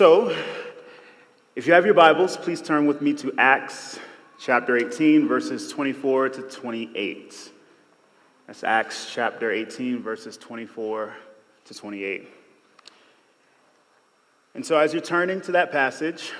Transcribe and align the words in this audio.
So, 0.00 0.34
if 1.54 1.66
you 1.66 1.74
have 1.74 1.84
your 1.84 1.92
Bibles, 1.92 2.38
please 2.38 2.62
turn 2.62 2.86
with 2.86 3.02
me 3.02 3.12
to 3.12 3.34
Acts 3.36 3.98
chapter 4.40 4.78
18, 4.78 5.28
verses 5.28 5.70
24 5.70 6.30
to 6.30 6.40
28. 6.40 7.50
That's 8.46 8.64
Acts 8.64 9.10
chapter 9.12 9.52
18, 9.52 10.02
verses 10.02 10.38
24 10.38 11.14
to 11.66 11.74
28. 11.74 12.28
And 14.54 14.64
so, 14.64 14.78
as 14.78 14.94
you're 14.94 15.02
turning 15.02 15.42
to 15.42 15.52
that 15.52 15.70
passage, 15.70 16.32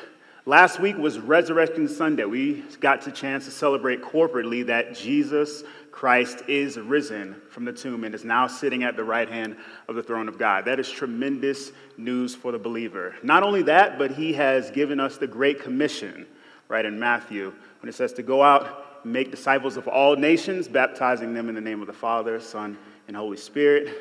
last 0.47 0.81
week 0.81 0.97
was 0.97 1.19
Resurrection 1.19 1.89
Sunday. 1.89 2.25
We 2.25 2.65
got 2.81 3.03
the 3.03 3.13
chance 3.13 3.45
to 3.45 3.51
celebrate 3.51 4.03
corporately 4.03 4.67
that 4.67 4.95
Jesus 4.95 5.65
Christ 5.91 6.43
is 6.49 6.79
risen 6.79 7.37
from 7.51 7.65
the 7.65 7.73
tomb 7.73 8.05
and 8.05 8.15
is 8.15 8.25
now 8.25 8.47
sitting 8.47 8.85
at 8.85 8.97
the 8.97 9.05
right 9.05 9.29
hand 9.29 9.57
of 9.89 9.97
the 9.97 10.03
throne 10.03 10.29
of 10.29 10.39
God. 10.39 10.65
That 10.65 10.81
is 10.81 10.91
tremendous 10.91 11.73
news 11.97 12.35
for 12.35 12.53
the 12.53 12.59
believer. 12.59 13.15
Not 13.23 13.43
only 13.43 13.63
that, 13.65 13.99
but 13.99 14.13
he 14.13 14.33
has 14.35 14.71
given 14.71 15.01
us 15.01 15.19
the 15.19 15.27
Great 15.27 15.61
Commission, 15.61 16.27
right, 16.69 16.85
in 16.85 16.99
Matthew, 16.99 17.53
when 17.81 17.89
it 17.89 17.95
says 17.95 18.13
to 18.15 18.23
go 18.23 18.43
out, 18.43 19.05
make 19.05 19.31
disciples 19.31 19.77
of 19.77 19.89
all 19.89 20.17
nations, 20.17 20.69
baptizing 20.69 21.35
them 21.35 21.49
in 21.49 21.55
the 21.55 21.61
name 21.61 21.81
of 21.81 21.87
the 21.87 21.93
Father, 21.93 22.41
Son, 22.41 22.79
and 23.09 23.17
Holy 23.17 23.37
Spirit, 23.37 23.95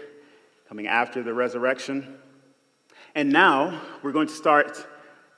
coming 0.67 0.87
after 0.87 1.23
the 1.23 1.33
resurrection. 1.33 2.17
And 3.15 3.31
now 3.31 3.81
we're 4.03 4.11
going 4.11 4.27
to 4.27 4.33
start 4.33 4.85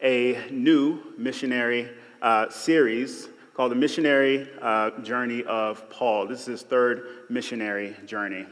a 0.01 0.49
new 0.49 0.99
missionary 1.17 1.89
uh, 2.21 2.49
series 2.49 3.29
called 3.53 3.71
The 3.71 3.75
Missionary 3.75 4.49
uh, 4.61 4.91
Journey 5.01 5.43
of 5.43 5.89
Paul. 5.89 6.27
This 6.27 6.41
is 6.41 6.45
his 6.45 6.61
third 6.63 7.05
missionary 7.29 7.95
journey. 8.05 8.45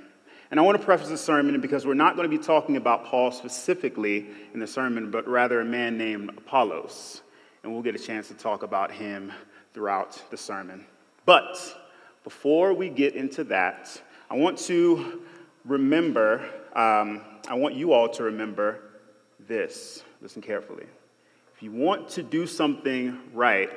And 0.52 0.60
I 0.60 0.64
want 0.64 0.80
to 0.80 0.84
preface 0.84 1.10
the 1.10 1.18
sermon 1.18 1.60
because 1.62 1.86
we're 1.86 1.94
not 1.94 2.16
going 2.16 2.30
to 2.30 2.38
be 2.38 2.44
talking 2.44 2.78
about 2.78 3.06
Paul 3.06 3.32
specifically 3.32 4.28
in 4.54 4.60
the 4.60 4.68
sermon, 4.68 5.12
but 5.12 5.28
rather 5.28 5.62
a 5.62 5.66
man 5.66 5.98
named 5.98 6.30
Apollos. 6.30 7.22
And 7.64 7.72
we'll 7.72 7.84
get 7.84 7.96
a 7.96 8.00
chance 8.00 8.28
to 8.30 8.34
talk 8.34 8.64
about 8.64 8.92
him 8.92 9.32
throughout 9.74 10.22
the 10.32 10.38
sermon. 10.38 10.86
But 11.26 11.58
before 12.24 12.74
we 12.74 12.90
get 12.90 13.16
into 13.16 13.44
that, 13.46 14.02
I 14.30 14.36
want 14.36 14.58
to 14.60 15.22
remember, 15.66 16.44
um, 16.76 17.22
I 17.48 17.56
want 17.56 17.76
you 17.76 17.94
all 17.94 18.10
to 18.10 18.24
remember 18.24 18.82
this. 19.48 20.04
Listen 20.22 20.42
carefully. 20.42 20.86
If 21.60 21.64
you 21.64 21.74
want 21.74 22.08
to 22.12 22.24
do 22.24 22.48
something 22.48 23.20
right, 23.34 23.70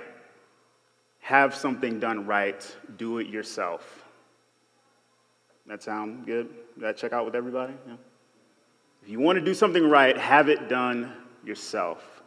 have 1.19 1.53
something 1.53 1.99
done 1.99 2.27
right, 2.27 2.65
do 2.97 3.19
it 3.19 3.27
yourself. 3.27 4.05
That 5.67 5.83
sound 5.83 6.25
good? 6.25 6.49
That 6.77 6.97
check 6.97 7.13
out 7.13 7.25
with 7.25 7.35
everybody? 7.35 7.73
Yeah. 7.89 7.95
If 9.03 9.09
you 9.09 9.19
want 9.19 9.41
to 9.41 9.45
do 9.45 9.53
something 9.53 9.91
right, 9.91 10.17
have 10.17 10.49
it 10.49 10.69
done 10.69 11.13
yourself. 11.45 12.23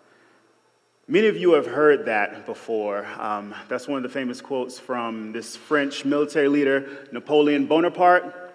Many 1.08 1.28
of 1.28 1.38
you 1.38 1.54
have 1.54 1.68
heard 1.68 2.08
that 2.08 2.46
before. 2.46 3.06
Um, 3.18 3.56
that's 3.70 3.88
one 3.88 3.96
of 3.96 4.04
the 4.04 4.10
famous 4.10 4.42
quotes 4.42 4.78
from 4.78 5.32
this 5.32 5.56
French 5.56 6.04
military 6.04 6.50
leader, 6.50 7.08
Napoleon 7.14 7.66
Bonaparte. 7.66 8.54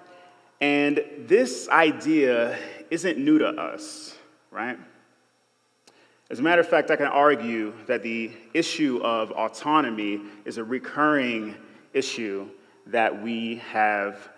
And 0.61 1.03
this 1.21 1.67
idea 1.71 2.59
isn't 2.91 3.17
new 3.17 3.39
to 3.39 3.49
us, 3.49 4.15
right? 4.51 4.79
As 6.31 6.39
a 6.39 6.43
matter 6.43 6.61
of 6.61 6.69
fact, 6.69 6.93
I 6.93 6.97
can 6.97 7.09
argue 7.09 7.73
that 7.87 8.05
the 8.05 8.31
issue 8.55 9.01
of 9.03 9.33
autonomy 9.33 10.21
is 10.45 10.59
a 10.59 10.65
recurring 10.65 11.57
issue 11.93 12.49
that 12.87 13.21
we 13.21 13.57
have 13.57 14.29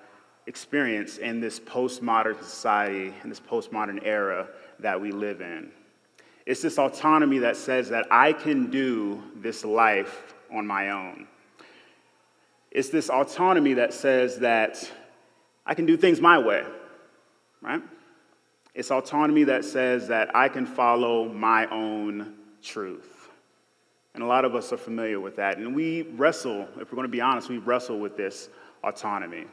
experienced 0.47 1.19
in 1.19 1.39
this 1.39 1.61
postmodern 1.61 2.43
society, 2.43 3.13
in 3.23 3.29
this 3.29 3.41
postmodern 3.41 4.01
era 4.07 4.49
that 4.79 4.99
we 4.99 5.13
live 5.13 5.43
in. 5.43 5.71
It's 6.47 6.63
this 6.63 6.79
autonomy 6.79 7.39
that 7.41 7.59
says 7.59 7.91
that 7.91 8.07
I 8.11 8.33
can 8.33 8.71
do 8.71 9.23
this 9.37 9.63
life 9.63 10.35
on 10.51 10.67
my 10.67 10.91
own. 10.91 11.29
It's 12.71 12.89
this 12.89 13.11
autonomy 13.11 13.75
that 13.75 13.93
says 13.93 14.39
that 14.39 14.91
I 15.67 15.75
can 15.75 15.85
do 15.85 15.99
things 15.99 16.23
my 16.23 16.39
way, 16.39 16.65
right? 17.61 17.83
It's 18.75 18.91
autonomy 18.91 19.45
that 19.45 19.65
says 19.65 20.09
that 20.09 20.35
I 20.35 20.49
can 20.49 20.65
follow 20.65 21.29
my 21.29 21.67
own 21.67 22.35
truth. 22.63 23.29
And 24.15 24.23
a 24.23 24.27
lot 24.27 24.45
of 24.45 24.55
us 24.55 24.73
are 24.73 24.79
familiar 24.79 25.21
with 25.21 25.37
that. 25.37 25.59
And 25.59 25.75
we 25.75 26.03
wrestle, 26.03 26.69
if 26.79 26.91
we're 26.91 26.97
going 26.97 27.03
to 27.03 27.09
be 27.09 27.21
honest, 27.21 27.49
we 27.49 27.59
wrestle 27.59 27.99
with 27.99 28.17
this 28.17 28.49
autonomy. 28.83 29.45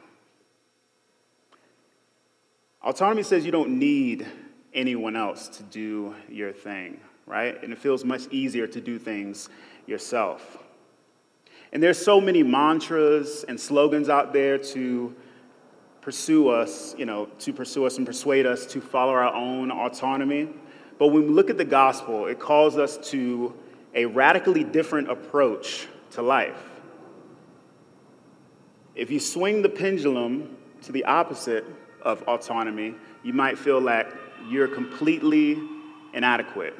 Autonomy 2.82 3.22
says 3.22 3.44
you 3.44 3.52
don't 3.52 3.78
need 3.78 4.26
anyone 4.72 5.16
else 5.16 5.48
to 5.48 5.62
do 5.64 6.14
your 6.28 6.52
thing, 6.52 7.00
right? 7.26 7.62
And 7.62 7.72
it 7.72 7.78
feels 7.78 8.04
much 8.04 8.26
easier 8.30 8.66
to 8.66 8.80
do 8.80 8.98
things 8.98 9.48
yourself. 9.86 10.58
And 11.72 11.82
there's 11.82 12.02
so 12.02 12.20
many 12.20 12.42
mantras 12.42 13.44
and 13.48 13.58
slogans 13.58 14.08
out 14.08 14.32
there 14.32 14.58
to 14.58 15.14
pursue 16.00 16.48
us, 16.48 16.94
you 16.96 17.06
know, 17.06 17.26
to 17.40 17.52
pursue 17.52 17.84
us 17.84 17.98
and 17.98 18.06
persuade 18.06 18.46
us 18.46 18.66
to 18.66 18.80
follow 18.80 19.12
our 19.12 19.34
own 19.34 19.70
autonomy. 19.70 20.48
But 20.98 21.08
when 21.08 21.24
we 21.24 21.28
look 21.28 21.50
at 21.50 21.58
the 21.58 21.64
gospel, 21.64 22.26
it 22.26 22.38
calls 22.38 22.76
us 22.76 22.96
to 23.10 23.54
a 23.94 24.06
radically 24.06 24.64
different 24.64 25.10
approach 25.10 25.88
to 26.12 26.22
life. 26.22 26.62
If 28.94 29.10
you 29.10 29.20
swing 29.20 29.62
the 29.62 29.68
pendulum 29.68 30.56
to 30.82 30.92
the 30.92 31.04
opposite 31.04 31.64
of 32.02 32.22
autonomy, 32.22 32.94
you 33.22 33.32
might 33.32 33.58
feel 33.58 33.80
like 33.80 34.12
you're 34.48 34.68
completely 34.68 35.60
inadequate. 36.12 36.76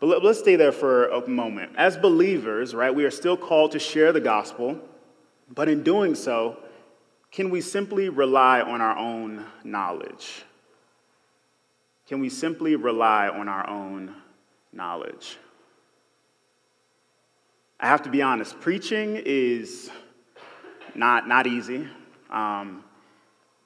But 0.00 0.22
let's 0.22 0.40
stay 0.40 0.56
there 0.56 0.72
for 0.72 1.06
a 1.08 1.28
moment. 1.28 1.72
As 1.76 1.96
believers, 1.96 2.74
right, 2.74 2.94
we 2.94 3.04
are 3.04 3.10
still 3.10 3.36
called 3.36 3.72
to 3.72 3.78
share 3.78 4.12
the 4.12 4.20
gospel 4.20 4.80
but 5.54 5.68
in 5.68 5.82
doing 5.82 6.14
so, 6.14 6.58
can 7.30 7.50
we 7.50 7.60
simply 7.60 8.08
rely 8.08 8.60
on 8.60 8.80
our 8.80 8.96
own 8.96 9.44
knowledge? 9.64 10.44
Can 12.06 12.20
we 12.20 12.28
simply 12.28 12.76
rely 12.76 13.28
on 13.28 13.48
our 13.48 13.68
own 13.68 14.14
knowledge? 14.72 15.38
I 17.80 17.86
have 17.86 18.02
to 18.02 18.10
be 18.10 18.22
honest, 18.22 18.60
preaching 18.60 19.20
is 19.24 19.90
not, 20.94 21.26
not 21.26 21.46
easy. 21.46 21.88
Um, 22.30 22.84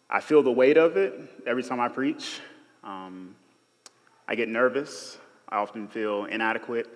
I 0.08 0.20
feel 0.20 0.42
the 0.42 0.52
weight 0.52 0.78
of 0.78 0.96
it 0.96 1.14
every 1.46 1.62
time 1.62 1.80
I 1.80 1.88
preach. 1.88 2.40
Um, 2.82 3.34
I 4.28 4.34
get 4.34 4.48
nervous. 4.48 5.18
I 5.48 5.56
often 5.56 5.88
feel 5.88 6.24
inadequate. 6.24 6.88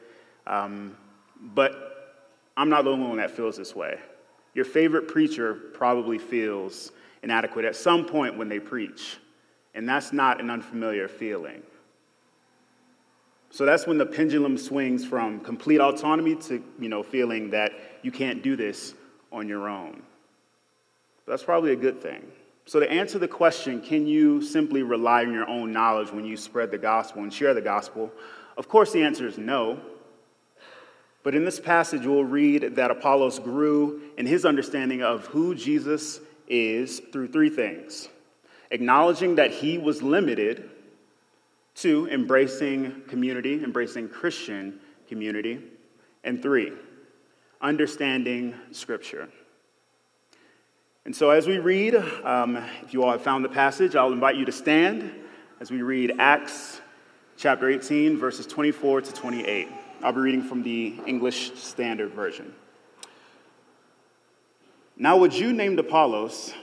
Um, 0.46 0.96
but 1.40 2.26
I'm 2.56 2.68
not 2.68 2.84
the 2.84 2.90
only 2.90 3.06
one 3.06 3.18
that 3.18 3.30
feels 3.30 3.56
this 3.56 3.74
way. 3.74 3.98
Your 4.54 4.64
favorite 4.64 5.08
preacher 5.08 5.54
probably 5.54 6.18
feels 6.18 6.92
inadequate 7.22 7.64
at 7.64 7.76
some 7.76 8.04
point 8.04 8.36
when 8.36 8.48
they 8.48 8.58
preach, 8.58 9.18
and 9.74 9.88
that's 9.88 10.12
not 10.12 10.40
an 10.40 10.50
unfamiliar 10.50 11.08
feeling. 11.08 11.62
So 13.50 13.66
that's 13.66 13.86
when 13.86 13.98
the 13.98 14.06
pendulum 14.06 14.56
swings 14.56 15.04
from 15.04 15.40
complete 15.40 15.80
autonomy 15.80 16.36
to, 16.36 16.62
you 16.78 16.88
know, 16.88 17.02
feeling 17.02 17.50
that 17.50 17.72
you 18.02 18.12
can't 18.12 18.42
do 18.42 18.56
this 18.56 18.94
on 19.32 19.48
your 19.48 19.68
own. 19.68 20.02
That's 21.26 21.42
probably 21.42 21.72
a 21.72 21.76
good 21.76 22.00
thing. 22.00 22.26
So 22.66 22.78
to 22.78 22.90
answer 22.90 23.18
the 23.18 23.28
question, 23.28 23.80
can 23.80 24.06
you 24.06 24.40
simply 24.40 24.82
rely 24.82 25.24
on 25.24 25.32
your 25.32 25.48
own 25.48 25.72
knowledge 25.72 26.12
when 26.12 26.24
you 26.24 26.36
spread 26.36 26.70
the 26.70 26.78
gospel 26.78 27.22
and 27.22 27.32
share 27.32 27.52
the 27.52 27.60
gospel? 27.60 28.12
Of 28.56 28.68
course 28.68 28.92
the 28.92 29.02
answer 29.02 29.26
is 29.26 29.38
no. 29.38 29.80
But 31.22 31.34
in 31.34 31.44
this 31.44 31.60
passage, 31.60 32.06
we'll 32.06 32.24
read 32.24 32.76
that 32.76 32.90
Apollos 32.90 33.38
grew 33.38 34.00
in 34.16 34.26
his 34.26 34.44
understanding 34.44 35.02
of 35.02 35.26
who 35.26 35.54
Jesus 35.54 36.20
is 36.48 37.00
through 37.12 37.28
three 37.28 37.50
things 37.50 38.08
acknowledging 38.72 39.34
that 39.34 39.50
he 39.50 39.78
was 39.78 40.00
limited, 40.00 40.70
two, 41.74 42.08
embracing 42.08 43.02
community, 43.08 43.64
embracing 43.64 44.08
Christian 44.08 44.78
community, 45.08 45.60
And 46.22 46.40
three, 46.40 46.72
understanding 47.60 48.54
Scripture. 48.70 49.28
And 51.04 51.16
so, 51.16 51.30
as 51.30 51.46
we 51.46 51.58
read, 51.58 51.96
um, 52.22 52.56
if 52.82 52.92
you 52.92 53.02
all 53.02 53.10
have 53.10 53.22
found 53.22 53.44
the 53.44 53.48
passage, 53.48 53.96
I'll 53.96 54.12
invite 54.12 54.36
you 54.36 54.44
to 54.44 54.52
stand 54.52 55.10
as 55.58 55.70
we 55.70 55.82
read 55.82 56.12
Acts 56.18 56.80
chapter 57.36 57.68
18, 57.68 58.18
verses 58.18 58.46
24 58.46 59.00
to 59.00 59.12
28. 59.12 59.68
I'll 60.02 60.14
be 60.14 60.20
reading 60.20 60.42
from 60.42 60.62
the 60.62 60.94
English 61.06 61.52
Standard 61.56 62.12
Version. 62.12 62.54
Now, 64.96 65.22
a 65.24 65.28
Jew 65.28 65.52
named 65.52 65.78
Apollos, 65.78 66.54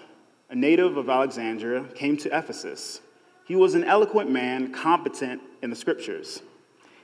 a 0.49 0.55
native 0.55 0.97
of 0.97 1.07
Alexandria, 1.07 1.83
came 1.93 2.17
to 2.17 2.35
Ephesus. 2.35 2.99
He 3.45 3.55
was 3.55 3.75
an 3.75 3.83
eloquent 3.83 4.31
man, 4.31 4.73
competent 4.73 5.41
in 5.61 5.69
the 5.69 5.75
scriptures. 5.75 6.41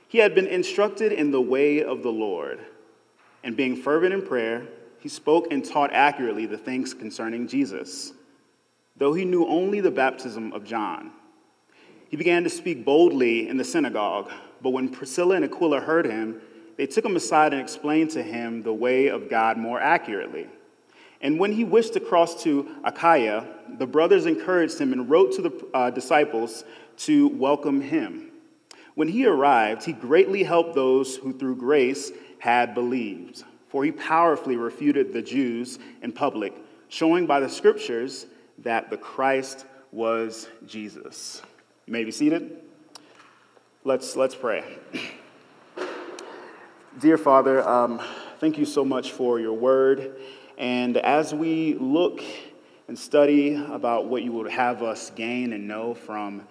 He 0.08 0.18
had 0.18 0.34
been 0.34 0.48
instructed 0.48 1.12
in 1.12 1.30
the 1.30 1.40
way 1.40 1.84
of 1.84 2.02
the 2.02 2.10
Lord, 2.10 2.58
and 3.44 3.56
being 3.56 3.76
fervent 3.76 4.12
in 4.12 4.22
prayer, 4.26 4.66
he 4.98 5.08
spoke 5.08 5.52
and 5.52 5.64
taught 5.64 5.92
accurately 5.92 6.46
the 6.46 6.58
things 6.58 6.94
concerning 6.94 7.46
Jesus, 7.46 8.12
though 8.96 9.12
he 9.12 9.24
knew 9.24 9.46
only 9.46 9.80
the 9.80 9.90
baptism 9.92 10.52
of 10.52 10.64
John. 10.64 11.12
He 12.08 12.16
began 12.16 12.42
to 12.42 12.50
speak 12.50 12.84
boldly 12.84 13.48
in 13.48 13.56
the 13.56 13.64
synagogue, 13.64 14.32
but 14.64 14.70
when 14.70 14.88
Priscilla 14.88 15.36
and 15.36 15.44
Aquila 15.44 15.78
heard 15.78 16.06
him, 16.06 16.40
they 16.78 16.86
took 16.86 17.04
him 17.04 17.16
aside 17.16 17.52
and 17.52 17.60
explained 17.60 18.10
to 18.12 18.22
him 18.22 18.62
the 18.62 18.72
way 18.72 19.08
of 19.08 19.28
God 19.28 19.58
more 19.58 19.78
accurately. 19.78 20.48
And 21.20 21.38
when 21.38 21.52
he 21.52 21.64
wished 21.64 21.92
to 21.92 22.00
cross 22.00 22.42
to 22.44 22.66
Achaia, 22.82 23.46
the 23.78 23.86
brothers 23.86 24.24
encouraged 24.24 24.78
him 24.78 24.94
and 24.94 25.08
wrote 25.08 25.32
to 25.32 25.42
the 25.42 25.66
uh, 25.74 25.90
disciples 25.90 26.64
to 26.96 27.28
welcome 27.28 27.82
him. 27.82 28.30
When 28.94 29.08
he 29.08 29.26
arrived, 29.26 29.84
he 29.84 29.92
greatly 29.92 30.42
helped 30.42 30.74
those 30.74 31.16
who 31.16 31.34
through 31.34 31.56
grace 31.56 32.10
had 32.38 32.74
believed, 32.74 33.44
for 33.68 33.84
he 33.84 33.92
powerfully 33.92 34.56
refuted 34.56 35.12
the 35.12 35.22
Jews 35.22 35.78
in 36.00 36.10
public, 36.10 36.54
showing 36.88 37.26
by 37.26 37.40
the 37.40 37.50
scriptures 37.50 38.24
that 38.60 38.88
the 38.88 38.96
Christ 38.96 39.66
was 39.92 40.48
Jesus. 40.66 41.42
You 41.86 41.92
may 41.92 42.04
be 42.04 42.10
seated. 42.10 42.63
Let's, 43.86 44.16
let's 44.16 44.34
pray. 44.34 44.64
Dear 47.00 47.18
Father, 47.18 47.68
um, 47.68 48.00
thank 48.40 48.56
you 48.56 48.64
so 48.64 48.82
much 48.82 49.12
for 49.12 49.38
your 49.38 49.52
word. 49.52 50.16
And 50.56 50.96
as 50.96 51.34
we 51.34 51.74
look 51.74 52.22
and 52.88 52.98
study 52.98 53.56
about 53.56 54.06
what 54.06 54.22
you 54.22 54.32
would 54.32 54.50
have 54.50 54.82
us 54.82 55.10
gain 55.10 55.52
and 55.52 55.68
know 55.68 55.92
from 55.92 56.48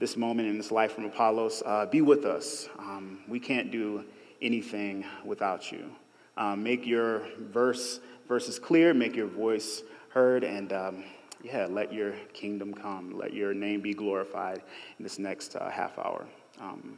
this 0.00 0.16
moment 0.16 0.48
in 0.48 0.58
this 0.58 0.72
life 0.72 0.94
from 0.94 1.04
Apollos, 1.04 1.62
uh, 1.64 1.86
be 1.86 2.00
with 2.00 2.24
us. 2.24 2.68
Um, 2.80 3.20
we 3.28 3.38
can't 3.38 3.70
do 3.70 4.04
anything 4.40 5.04
without 5.24 5.70
you. 5.70 5.88
Um, 6.36 6.64
make 6.64 6.84
your 6.84 7.22
verse 7.38 8.00
verses 8.26 8.58
clear, 8.58 8.92
make 8.92 9.14
your 9.14 9.28
voice 9.28 9.84
heard, 10.08 10.42
and 10.42 10.72
um, 10.72 11.04
yeah, 11.44 11.68
let 11.70 11.92
your 11.92 12.14
kingdom 12.32 12.74
come. 12.74 13.16
Let 13.16 13.32
your 13.32 13.54
name 13.54 13.82
be 13.82 13.94
glorified 13.94 14.62
in 14.98 15.04
this 15.04 15.20
next 15.20 15.54
uh, 15.54 15.70
half 15.70 15.96
hour. 15.96 16.26
Um, 16.62 16.96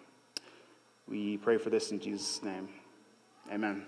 we 1.09 1.39
pray 1.39 1.57
for 1.57 1.71
this 1.71 1.91
in 1.91 1.99
Jesus' 1.99 2.43
name. 2.43 2.69
Amen. 3.51 3.87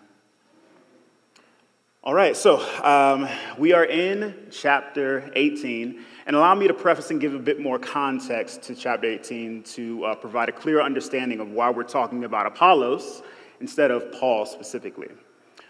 All 2.02 2.14
right, 2.14 2.34
so 2.34 2.60
um, 2.82 3.28
we 3.58 3.74
are 3.74 3.84
in 3.84 4.46
chapter 4.50 5.30
18, 5.36 6.02
and 6.24 6.34
allow 6.34 6.54
me 6.54 6.66
to 6.66 6.72
preface 6.72 7.10
and 7.10 7.20
give 7.20 7.34
a 7.34 7.38
bit 7.38 7.60
more 7.60 7.78
context 7.78 8.62
to 8.62 8.74
chapter 8.74 9.06
18 9.06 9.64
to 9.64 10.04
uh, 10.06 10.14
provide 10.14 10.48
a 10.48 10.52
clear 10.52 10.80
understanding 10.80 11.40
of 11.40 11.50
why 11.50 11.68
we're 11.68 11.82
talking 11.82 12.24
about 12.24 12.46
Apollos 12.46 13.22
instead 13.60 13.90
of 13.90 14.10
Paul 14.12 14.46
specifically. 14.46 15.10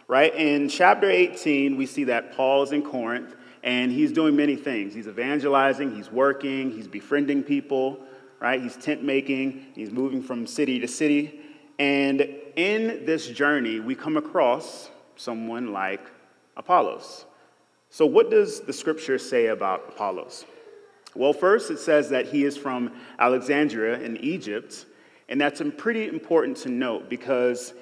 Right? 0.07 0.33
In 0.37 0.69
chapter 0.69 1.11
18, 1.11 1.77
we 1.77 1.85
see 1.85 2.05
that 2.05 2.37
Paul 2.37 2.63
is 2.63 2.71
in 2.71 2.83
Corinth 2.83 3.35
and 3.65 3.91
he's 3.91 4.13
doing 4.13 4.37
many 4.37 4.55
things. 4.55 4.95
He's 4.95 5.09
evangelizing, 5.09 5.97
he's 5.97 6.13
working, 6.13 6.71
he's 6.71 6.87
befriending 6.87 7.43
people, 7.43 7.99
right? 8.41 8.61
He's 8.61 8.77
tent 8.77 9.03
making, 9.03 9.67
he's 9.75 9.91
moving 9.91 10.23
from 10.23 10.47
city 10.47 10.79
to 10.81 10.89
city. 10.89 11.41
And 11.79 12.21
in 12.57 13.05
this 13.05 13.29
journey, 13.29 13.81
we 13.81 13.95
come 13.95 14.17
across 14.17 14.91
someone 15.17 15.73
like 15.73 16.01
Apollos. 16.57 17.27
So, 17.91 18.07
what 18.07 18.31
does 18.31 18.61
the 18.61 18.73
scripture 18.73 19.19
say 19.19 19.47
about 19.47 19.85
Apollos? 19.89 20.45
Well, 21.15 21.33
first, 21.33 21.71
it 21.71 21.79
says 21.79 22.11
that 22.11 22.27
he 22.27 22.45
is 22.45 22.57
from 22.57 22.93
Alexandria 23.19 23.99
in 24.01 24.19
Egypt, 24.19 24.85
and 25.29 25.41
that's 25.41 25.63
pretty 25.79 26.09
important 26.09 26.59
to 26.59 26.69
note 26.69 27.09
because 27.09 27.73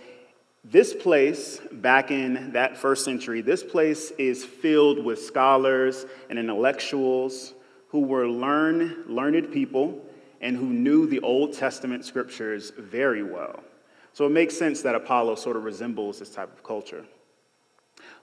this 0.63 0.95
place, 0.95 1.61
back 1.73 2.11
in 2.11 2.53
that 2.53 2.77
first 2.77 3.05
century, 3.05 3.41
this 3.41 3.63
place 3.63 4.13
is 4.13 4.45
filled 4.45 5.05
with 5.05 5.21
scholars 5.21 6.07
and 6.31 6.39
intellectuals 6.39 7.55
who 7.89 8.01
were 8.01 8.29
learn, 8.29 9.05
learned 9.07 9.53
people 9.53 10.04
and 10.45 10.59
who 10.59 10.67
knew 10.67 11.07
the 11.07 11.21
Old 11.21 11.55
Testament 11.55 12.05
scriptures 12.05 12.71
very 12.77 13.23
well. 13.23 13.65
So 14.13 14.27
it 14.27 14.31
makes 14.31 14.57
sense 14.57 14.83
that 14.83 14.95
Apollos 14.95 15.43
sort 15.43 15.57
of 15.57 15.65
resembles 15.65 16.19
this 16.19 16.29
type 16.29 16.53
of 16.53 16.63
culture. 16.63 17.05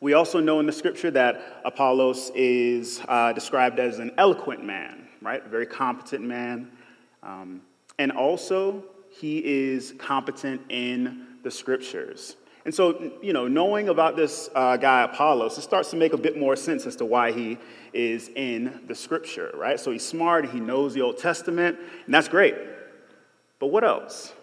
We 0.02 0.14
also 0.14 0.40
know 0.40 0.60
in 0.60 0.68
the 0.68 0.72
scripture 0.72 1.10
that 1.12 1.62
Apollos 1.66 2.32
is 2.36 3.02
uh, 3.08 3.34
described 3.34 3.80
as 3.80 3.98
an 3.98 4.12
eloquent 4.20 4.64
man, 4.64 5.08
right? 5.22 5.44
A 5.44 5.50
very 5.50 5.66
competent 5.66 6.24
man. 6.24 6.72
Um, 7.24 7.62
and 7.98 8.12
also, 8.12 8.84
he 9.10 9.40
is 9.44 9.96
competent 9.98 10.62
in 10.70 11.26
the 11.42 11.52
scriptures. 11.52 12.36
And 12.64 12.74
so, 12.74 13.12
you 13.22 13.34
know, 13.34 13.48
knowing 13.48 13.90
about 13.90 14.16
this 14.16 14.50
uh, 14.54 14.78
guy 14.78 15.04
Apollos, 15.04 15.58
it 15.58 15.62
starts 15.62 15.90
to 15.92 15.98
make 15.98 16.14
a 16.14 16.18
bit 16.18 16.38
more 16.38 16.56
sense 16.56 16.86
as 16.86 16.96
to 16.98 17.06
why 17.06 17.32
he 17.32 17.58
is 17.92 18.30
in 18.36 18.82
the 18.88 18.94
scripture, 18.94 19.52
right? 19.56 19.80
So 19.80 19.92
he's 19.92 20.06
smart, 20.06 20.50
he 20.52 20.60
knows 20.60 20.94
the 20.94 21.02
Old 21.02 21.18
Testament, 21.18 21.80
and 22.06 22.14
that's 22.14 22.28
great. 22.28 22.56
But 23.60 23.68
what 23.68 23.84
else? 23.84 24.34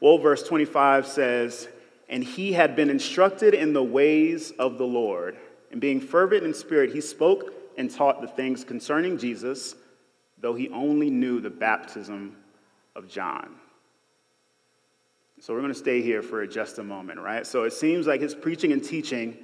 Well, 0.00 0.18
verse 0.18 0.42
25 0.42 1.06
says, 1.06 1.68
And 2.08 2.24
he 2.24 2.52
had 2.52 2.74
been 2.74 2.90
instructed 2.90 3.54
in 3.54 3.72
the 3.72 3.84
ways 3.84 4.50
of 4.58 4.78
the 4.78 4.86
Lord, 4.86 5.36
and 5.70 5.80
being 5.80 6.00
fervent 6.00 6.42
in 6.42 6.52
spirit, 6.54 6.92
he 6.92 7.00
spoke 7.00 7.54
and 7.78 7.90
taught 7.90 8.20
the 8.20 8.28
things 8.28 8.64
concerning 8.64 9.16
Jesus, 9.16 9.76
though 10.38 10.54
he 10.54 10.68
only 10.70 11.08
knew 11.08 11.40
the 11.40 11.50
baptism 11.50 12.36
of 12.96 13.08
John. 13.08 13.54
So 15.42 15.52
we're 15.52 15.58
going 15.58 15.72
to 15.72 15.78
stay 15.78 16.00
here 16.02 16.22
for 16.22 16.46
just 16.46 16.78
a 16.78 16.84
moment, 16.84 17.18
right? 17.18 17.44
So 17.44 17.64
it 17.64 17.72
seems 17.72 18.06
like 18.06 18.20
his 18.20 18.32
preaching 18.32 18.70
and 18.70 18.82
teaching 18.82 19.36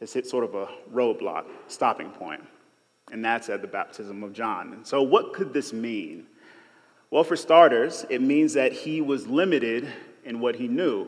has 0.00 0.12
hit 0.12 0.26
sort 0.26 0.42
of 0.42 0.56
a 0.56 0.66
roadblock, 0.92 1.44
stopping 1.68 2.10
point, 2.10 2.42
and 3.12 3.24
that's 3.24 3.48
at 3.48 3.62
the 3.62 3.68
baptism 3.68 4.24
of 4.24 4.32
John. 4.32 4.72
And 4.72 4.84
so, 4.84 5.02
what 5.02 5.32
could 5.32 5.52
this 5.52 5.72
mean? 5.72 6.26
Well, 7.12 7.22
for 7.22 7.36
starters, 7.36 8.04
it 8.10 8.20
means 8.20 8.54
that 8.54 8.72
he 8.72 9.00
was 9.00 9.28
limited 9.28 9.86
in 10.24 10.40
what 10.40 10.56
he 10.56 10.66
knew 10.66 11.06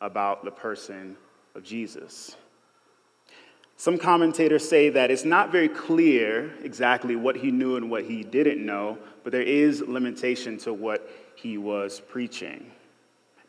about 0.00 0.46
the 0.46 0.50
person 0.50 1.14
of 1.54 1.62
Jesus. 1.62 2.36
Some 3.76 3.98
commentators 3.98 4.66
say 4.66 4.88
that 4.88 5.10
it's 5.10 5.26
not 5.26 5.52
very 5.52 5.68
clear 5.68 6.50
exactly 6.62 7.14
what 7.14 7.36
he 7.36 7.50
knew 7.50 7.76
and 7.76 7.90
what 7.90 8.04
he 8.04 8.24
didn't 8.24 8.64
know, 8.64 8.96
but 9.22 9.32
there 9.32 9.42
is 9.42 9.82
limitation 9.82 10.56
to 10.60 10.72
what 10.72 11.10
he 11.34 11.58
was 11.58 12.00
preaching. 12.00 12.70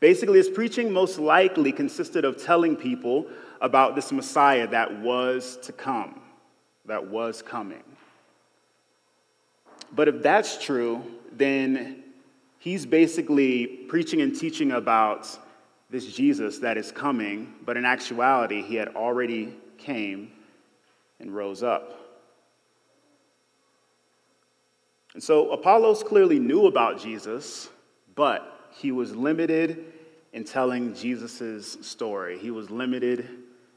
Basically, 0.06 0.38
his 0.38 0.50
preaching 0.50 0.94
most 0.94 1.18
likely 1.18 1.72
consisted 1.72 2.26
of 2.26 2.38
telling 2.38 2.76
people 2.76 3.26
about 3.60 3.96
this 3.96 4.12
Messiah 4.12 4.68
that 4.68 5.00
was 5.00 5.58
to 5.64 5.72
come, 5.72 6.22
that 6.86 7.08
was 7.08 7.42
coming. 7.42 7.82
But 9.94 10.08
if 10.08 10.22
that's 10.22 10.64
true, 10.64 11.02
then 11.32 12.04
he's 12.60 12.86
basically 12.86 13.66
preaching 13.66 14.22
and 14.22 14.40
teaching 14.40 14.74
about 14.74 15.28
this 15.90 16.14
Jesus 16.14 16.60
that 16.60 16.78
is 16.78 16.92
coming, 16.92 17.56
but 17.66 17.76
in 17.76 17.84
actuality, 17.84 18.62
he 18.62 18.76
had 18.76 18.90
already 18.90 19.56
came 19.80 20.32
and 21.20 21.36
rose 21.36 21.64
up. 21.64 22.00
And 25.16 25.24
so 25.24 25.50
Apollos 25.50 26.04
clearly 26.04 26.38
knew 26.38 26.68
about 26.68 27.00
Jesus, 27.00 27.70
but 28.14 28.52
he 28.78 28.92
was 28.92 29.16
limited 29.16 29.86
in 30.34 30.44
telling 30.44 30.94
Jesus' 30.94 31.78
story. 31.82 32.38
He 32.38 32.52
was 32.52 32.70
limited 32.70 33.28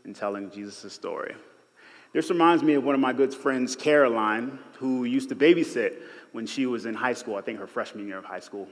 in 0.04 0.12
telling 0.12 0.50
Jesus' 0.50 0.92
story. 0.92 1.34
This 2.12 2.30
reminds 2.30 2.62
me 2.62 2.74
of 2.74 2.84
one 2.84 2.94
of 2.94 3.00
my 3.00 3.12
good 3.12 3.32
friends, 3.32 3.76
Caroline, 3.76 4.58
who 4.78 5.04
used 5.04 5.28
to 5.28 5.36
babysit 5.36 5.96
when 6.32 6.46
she 6.46 6.66
was 6.66 6.86
in 6.86 6.94
high 6.94 7.12
school, 7.12 7.36
I 7.36 7.42
think 7.42 7.58
her 7.58 7.66
freshman 7.66 8.06
year 8.06 8.18
of 8.18 8.24
high 8.24 8.40
school. 8.40 8.66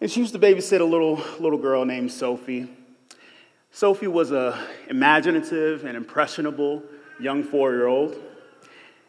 And 0.00 0.10
she 0.10 0.20
used 0.20 0.32
to 0.32 0.38
babysit 0.38 0.80
a 0.80 0.84
little, 0.84 1.22
little 1.38 1.58
girl 1.58 1.84
named 1.84 2.10
Sophie. 2.10 2.68
Sophie 3.70 4.08
was 4.08 4.32
an 4.32 4.54
imaginative 4.88 5.84
and 5.84 5.96
impressionable 5.96 6.82
young 7.20 7.44
four 7.44 7.72
year 7.72 7.86
old. 7.86 8.16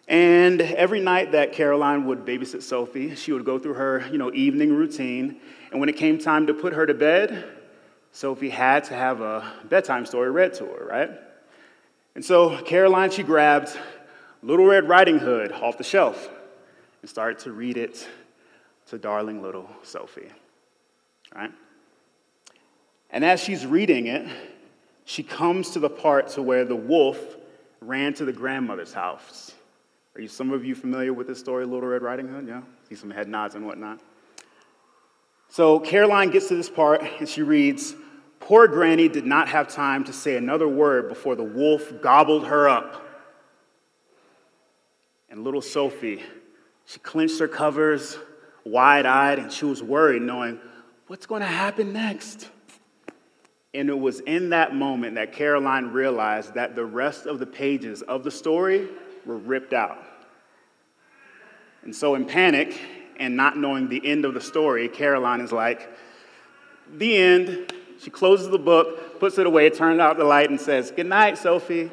And 0.08 0.62
every 0.62 1.00
night 1.00 1.32
that 1.32 1.54
Caroline 1.54 2.06
would 2.06 2.26
babysit 2.26 2.62
Sophie, 2.62 3.16
she 3.16 3.32
would 3.32 3.46
go 3.46 3.58
through 3.58 3.76
her 3.76 4.06
you 4.12 4.18
know, 4.18 4.32
evening 4.34 4.74
routine. 4.74 5.40
And 5.72 5.80
when 5.80 5.90
it 5.90 5.96
came 5.96 6.18
time 6.18 6.48
to 6.48 6.54
put 6.54 6.74
her 6.74 6.86
to 6.86 6.94
bed, 6.94 7.46
Sophie 8.12 8.50
had 8.50 8.84
to 8.86 8.94
have 8.94 9.22
a 9.22 9.52
bedtime 9.70 10.06
story 10.06 10.30
read 10.30 10.54
to 10.56 10.66
her, 10.66 10.86
right? 10.86 11.10
And 12.16 12.24
so 12.24 12.62
Caroline, 12.64 13.12
she 13.12 13.24
grabbed 13.24 13.76
Little 14.44 14.66
Red 14.66 14.88
Riding 14.88 15.20
Hood 15.20 15.52
off 15.52 15.78
the 15.78 15.84
shelf 15.84 16.30
and 17.02 17.10
started 17.10 17.40
to 17.40 17.52
read 17.52 17.78
it 17.78 18.08
to 18.88 18.98
darling 18.98 19.42
little 19.42 19.70
Sophie, 19.84 20.30
right? 21.34 21.52
And 23.10 23.24
as 23.24 23.40
she's 23.40 23.66
reading 23.66 24.08
it, 24.08 24.28
she 25.06 25.24
comes 25.24 25.72
to 25.72 25.80
the 25.80 25.90
part 25.90 26.30
to 26.30 26.42
where 26.42 26.66
the 26.66 26.76
wolf 26.76 27.20
ran 27.82 28.14
to 28.16 28.26
the 28.26 28.34
grandmother's 28.34 28.94
house. 28.94 29.54
Are 30.16 30.22
you 30.22 30.28
some 30.28 30.52
of 30.52 30.64
you 30.64 30.76
familiar 30.76 31.12
with 31.12 31.26
this 31.28 31.40
story, 31.40 31.66
Little 31.66 31.90
Red 31.90 32.04
Riding 32.04 32.28
Hood? 32.28 32.48
Yeah, 32.48 32.62
see 32.88 32.96
some 32.96 33.10
head 33.10 33.28
nods 33.28 33.56
and 33.56 33.66
whatnot. 33.66 34.00
So 35.50 35.80
Caroline 35.80 36.30
gets 36.30 36.48
to 36.50 36.56
this 36.56 36.70
part 36.70 37.02
and 37.20 37.28
she 37.28 37.42
reads, 37.42 37.96
Poor 38.40 38.68
Granny 38.68 39.08
did 39.08 39.26
not 39.26 39.48
have 39.48 39.68
time 39.68 40.04
to 40.04 40.14
say 40.14 40.36
another 40.36 40.68
word 40.68 41.10
before 41.10 41.36
the 41.36 41.44
wolf 41.44 41.92
gobbled 42.02 42.46
her 42.48 42.70
up. 42.70 43.08
And 45.30 45.44
little 45.44 45.62
Sophie, 45.62 46.22
she 46.86 47.00
clenched 47.00 47.40
her 47.40 47.48
covers, 47.48 48.18
wide 48.66 49.06
eyed, 49.06 49.40
and 49.40 49.52
she 49.52 49.66
was 49.66 49.82
worried, 49.82 50.22
knowing 50.22 50.60
what's 51.08 51.26
going 51.26 51.42
to 51.42 51.48
happen 51.48 51.94
next. 51.94 52.50
And 53.74 53.90
it 53.90 53.98
was 53.98 54.20
in 54.20 54.50
that 54.50 54.76
moment 54.76 55.16
that 55.16 55.34
Caroline 55.34 55.88
realized 55.88 56.54
that 56.54 56.76
the 56.76 56.86
rest 56.86 57.26
of 57.26 57.40
the 57.40 57.48
pages 57.48 58.04
of 58.04 58.24
the 58.24 58.30
story 58.30 58.90
were 59.26 59.38
ripped 59.38 59.74
out. 59.74 59.98
And 61.84 61.96
so, 61.96 62.16
in 62.16 62.26
panic 62.26 62.80
and 63.18 63.36
not 63.36 63.58
knowing 63.58 63.90
the 63.90 64.06
end 64.06 64.26
of 64.26 64.34
the 64.34 64.42
story, 64.42 64.88
Caroline 64.88 65.42
is 65.42 65.52
like, 65.52 65.90
The 66.96 67.18
end. 67.18 67.74
She 68.00 68.10
closes 68.10 68.50
the 68.50 68.60
book, 68.60 69.20
puts 69.20 69.38
it 69.38 69.46
away, 69.46 69.70
turns 69.70 70.00
out 70.00 70.18
the 70.18 70.26
light, 70.26 70.50
and 70.50 70.60
says, 70.60 70.92
Good 70.92 71.06
night, 71.06 71.38
Sophie. 71.38 71.92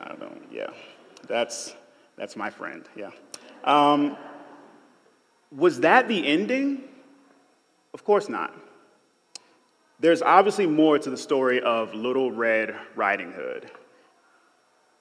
I 0.00 0.14
don't, 0.14 0.42
yeah, 0.50 0.70
that's, 1.26 1.74
that's 2.16 2.36
my 2.36 2.50
friend, 2.50 2.86
yeah. 2.94 3.10
Um, 3.64 4.16
was 5.50 5.80
that 5.80 6.08
the 6.08 6.26
ending? 6.26 6.82
Of 7.94 8.04
course 8.04 8.28
not. 8.28 8.54
There's 10.00 10.20
obviously 10.20 10.66
more 10.66 10.98
to 10.98 11.08
the 11.08 11.16
story 11.16 11.62
of 11.62 11.94
Little 11.94 12.32
Red 12.32 12.74
Riding 12.96 13.32
Hood. 13.32 13.70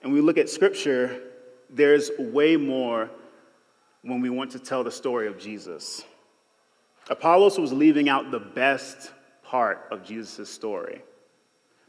And 0.03 0.11
we 0.11 0.21
look 0.21 0.37
at 0.37 0.49
scripture, 0.49 1.21
there's 1.69 2.11
way 2.19 2.57
more 2.57 3.09
when 4.01 4.21
we 4.21 4.29
want 4.29 4.51
to 4.51 4.59
tell 4.59 4.83
the 4.83 4.91
story 4.91 5.27
of 5.27 5.39
Jesus. 5.39 6.03
Apollos 7.09 7.57
was 7.57 7.73
leaving 7.73 8.09
out 8.09 8.29
the 8.29 8.39
best 8.39 9.11
part 9.43 9.87
of 9.91 10.03
Jesus' 10.03 10.49
story. 10.49 11.01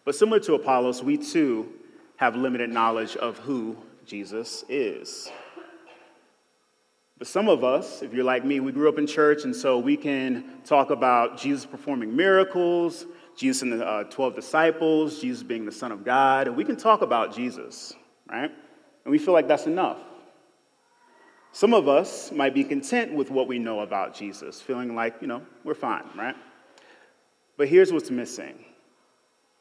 But 0.04 0.14
similar 0.14 0.38
to 0.40 0.54
Apollos, 0.54 1.02
we 1.02 1.16
too 1.16 1.72
have 2.16 2.36
limited 2.36 2.70
knowledge 2.70 3.16
of 3.16 3.38
who 3.38 3.76
Jesus 4.06 4.64
is. 4.68 5.30
But 7.18 7.26
some 7.26 7.48
of 7.48 7.64
us, 7.64 8.02
if 8.02 8.12
you're 8.12 8.24
like 8.24 8.44
me, 8.44 8.60
we 8.60 8.72
grew 8.72 8.88
up 8.88 8.98
in 8.98 9.06
church, 9.06 9.44
and 9.44 9.54
so 9.54 9.78
we 9.78 9.96
can 9.96 10.44
talk 10.64 10.90
about 10.90 11.38
Jesus 11.38 11.64
performing 11.64 12.14
miracles, 12.14 13.06
Jesus 13.36 13.62
and 13.62 13.72
the 13.72 13.86
uh, 13.86 14.04
12 14.04 14.34
disciples, 14.34 15.20
Jesus 15.20 15.42
being 15.42 15.64
the 15.64 15.72
Son 15.72 15.90
of 15.90 16.04
God, 16.04 16.48
and 16.48 16.56
we 16.56 16.64
can 16.64 16.76
talk 16.76 17.02
about 17.02 17.34
Jesus, 17.34 17.94
right? 18.28 18.50
And 19.04 19.12
we 19.12 19.18
feel 19.18 19.34
like 19.34 19.48
that's 19.48 19.66
enough. 19.66 19.98
Some 21.52 21.72
of 21.72 21.88
us 21.88 22.32
might 22.32 22.52
be 22.52 22.64
content 22.64 23.14
with 23.14 23.30
what 23.30 23.46
we 23.46 23.58
know 23.58 23.80
about 23.80 24.14
Jesus, 24.14 24.60
feeling 24.60 24.96
like, 24.96 25.16
you 25.20 25.28
know, 25.28 25.42
we're 25.62 25.74
fine, 25.74 26.04
right? 26.16 26.34
But 27.56 27.68
here's 27.68 27.92
what's 27.92 28.10
missing 28.10 28.64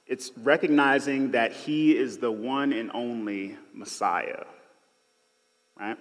it's 0.06 0.32
recognizing 0.38 1.32
that 1.32 1.54
he 1.54 1.96
is 1.96 2.18
the 2.18 2.32
one 2.32 2.74
and 2.74 2.92
only 2.94 3.58
Messiah, 3.74 4.44
right? 5.80 5.98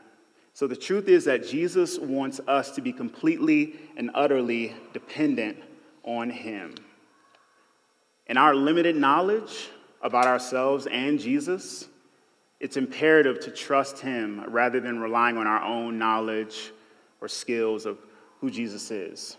So 0.55 0.67
the 0.67 0.77
truth 0.77 1.09
is 1.09 1.25
that 1.27 1.47
Jesus 1.47 1.99
wants 1.99 2.41
us 2.47 2.73
to 2.73 2.81
be 2.81 2.93
completely 2.93 3.75
and 3.97 4.11
utterly 4.15 4.75
dependent 4.93 5.59
on 6.05 6.31
him. 6.31 6.75
In 8.27 8.37
our 8.37 8.55
limited 8.55 8.97
knowledge 8.97 9.69
about 10.03 10.27
ourselves 10.27 10.87
and 10.87 11.19
Jesus, 11.19 11.89
it's 12.63 12.77
imperative 12.77 13.41
to 13.41 13.51
trust 13.51 13.99
Him 13.99 14.45
rather 14.47 14.79
than 14.79 15.01
relying 15.01 15.37
on 15.37 15.49
our 15.49 15.63
own 15.63 15.99
knowledge 15.99 16.71
or 17.21 17.27
skills 17.27 17.85
of 17.87 17.99
who 18.41 18.51
Jesus 18.53 18.93
is. 18.93 19.37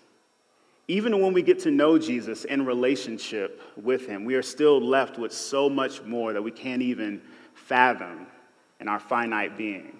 Even 0.89 1.21
when 1.21 1.31
we 1.31 1.41
get 1.41 1.59
to 1.59 1.71
know 1.71 1.97
Jesus 1.97 2.43
in 2.43 2.65
relationship 2.65 3.61
with 3.81 4.05
Him, 4.05 4.25
we 4.25 4.35
are 4.35 4.41
still 4.43 4.79
left 4.81 5.17
with 5.17 5.31
so 5.31 5.69
much 5.69 6.03
more 6.03 6.33
that 6.33 6.41
we 6.41 6.51
can't 6.51 6.81
even 6.81 7.21
fathom 7.53 8.27
in 8.81 8.89
our 8.89 8.99
finite 8.99 9.57
being. 9.57 9.97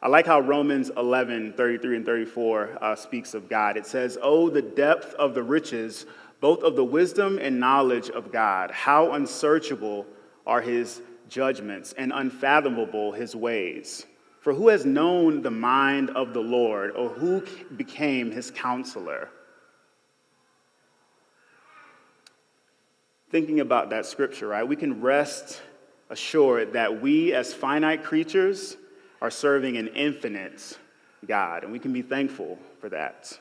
I 0.00 0.06
like 0.06 0.26
how 0.26 0.38
Romans 0.38 0.92
11, 0.96 1.54
33 1.54 1.96
and 1.96 2.06
34 2.06 2.78
uh, 2.80 2.94
speaks 2.94 3.34
of 3.34 3.48
God. 3.48 3.76
It 3.76 3.86
says, 3.86 4.16
Oh, 4.22 4.48
the 4.48 4.62
depth 4.62 5.14
of 5.14 5.34
the 5.34 5.42
riches, 5.42 6.06
both 6.40 6.62
of 6.62 6.76
the 6.76 6.84
wisdom 6.84 7.40
and 7.40 7.58
knowledge 7.58 8.08
of 8.10 8.30
God. 8.30 8.70
How 8.70 9.12
unsearchable 9.12 10.06
are 10.46 10.60
his 10.60 11.00
judgments 11.28 11.94
and 11.96 12.12
unfathomable 12.14 13.12
his 13.12 13.34
ways. 13.34 14.06
For 14.40 14.52
who 14.52 14.68
has 14.68 14.84
known 14.84 15.40
the 15.40 15.50
mind 15.50 16.10
of 16.10 16.34
the 16.34 16.40
Lord, 16.40 16.90
or 16.90 17.08
who 17.08 17.42
became 17.76 18.30
his 18.30 18.50
counselor? 18.50 19.30
Thinking 23.30 23.60
about 23.60 23.90
that 23.90 24.04
scripture, 24.04 24.48
right, 24.48 24.68
we 24.68 24.76
can 24.76 25.00
rest 25.00 25.62
assured 26.10 26.74
that 26.74 27.00
we, 27.00 27.32
as 27.32 27.54
finite 27.54 28.04
creatures, 28.04 28.76
are 29.22 29.30
serving 29.30 29.78
an 29.78 29.88
infinite 29.88 30.78
God, 31.26 31.64
and 31.64 31.72
we 31.72 31.78
can 31.78 31.92
be 31.92 32.02
thankful 32.02 32.58
for 32.80 32.90
that. 32.90 33.38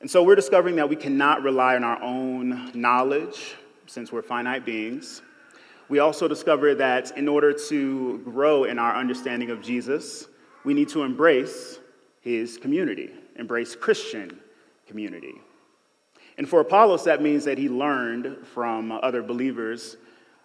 And 0.00 0.10
so 0.10 0.24
we're 0.24 0.34
discovering 0.34 0.76
that 0.76 0.88
we 0.88 0.96
cannot 0.96 1.42
rely 1.42 1.76
on 1.76 1.84
our 1.84 2.02
own 2.02 2.72
knowledge, 2.74 3.54
since 3.86 4.10
we're 4.10 4.22
finite 4.22 4.64
beings. 4.64 5.22
We 5.90 5.98
also 5.98 6.28
discover 6.28 6.76
that 6.76 7.18
in 7.18 7.26
order 7.26 7.52
to 7.52 8.18
grow 8.18 8.62
in 8.62 8.78
our 8.78 8.94
understanding 8.94 9.50
of 9.50 9.60
Jesus, 9.60 10.28
we 10.64 10.72
need 10.72 10.88
to 10.90 11.02
embrace 11.02 11.80
his 12.20 12.56
community, 12.58 13.10
embrace 13.34 13.74
Christian 13.74 14.38
community. 14.86 15.34
And 16.38 16.48
for 16.48 16.60
Apollos, 16.60 17.02
that 17.04 17.20
means 17.20 17.44
that 17.44 17.58
he 17.58 17.68
learned 17.68 18.46
from 18.46 18.92
other 18.92 19.20
believers 19.20 19.96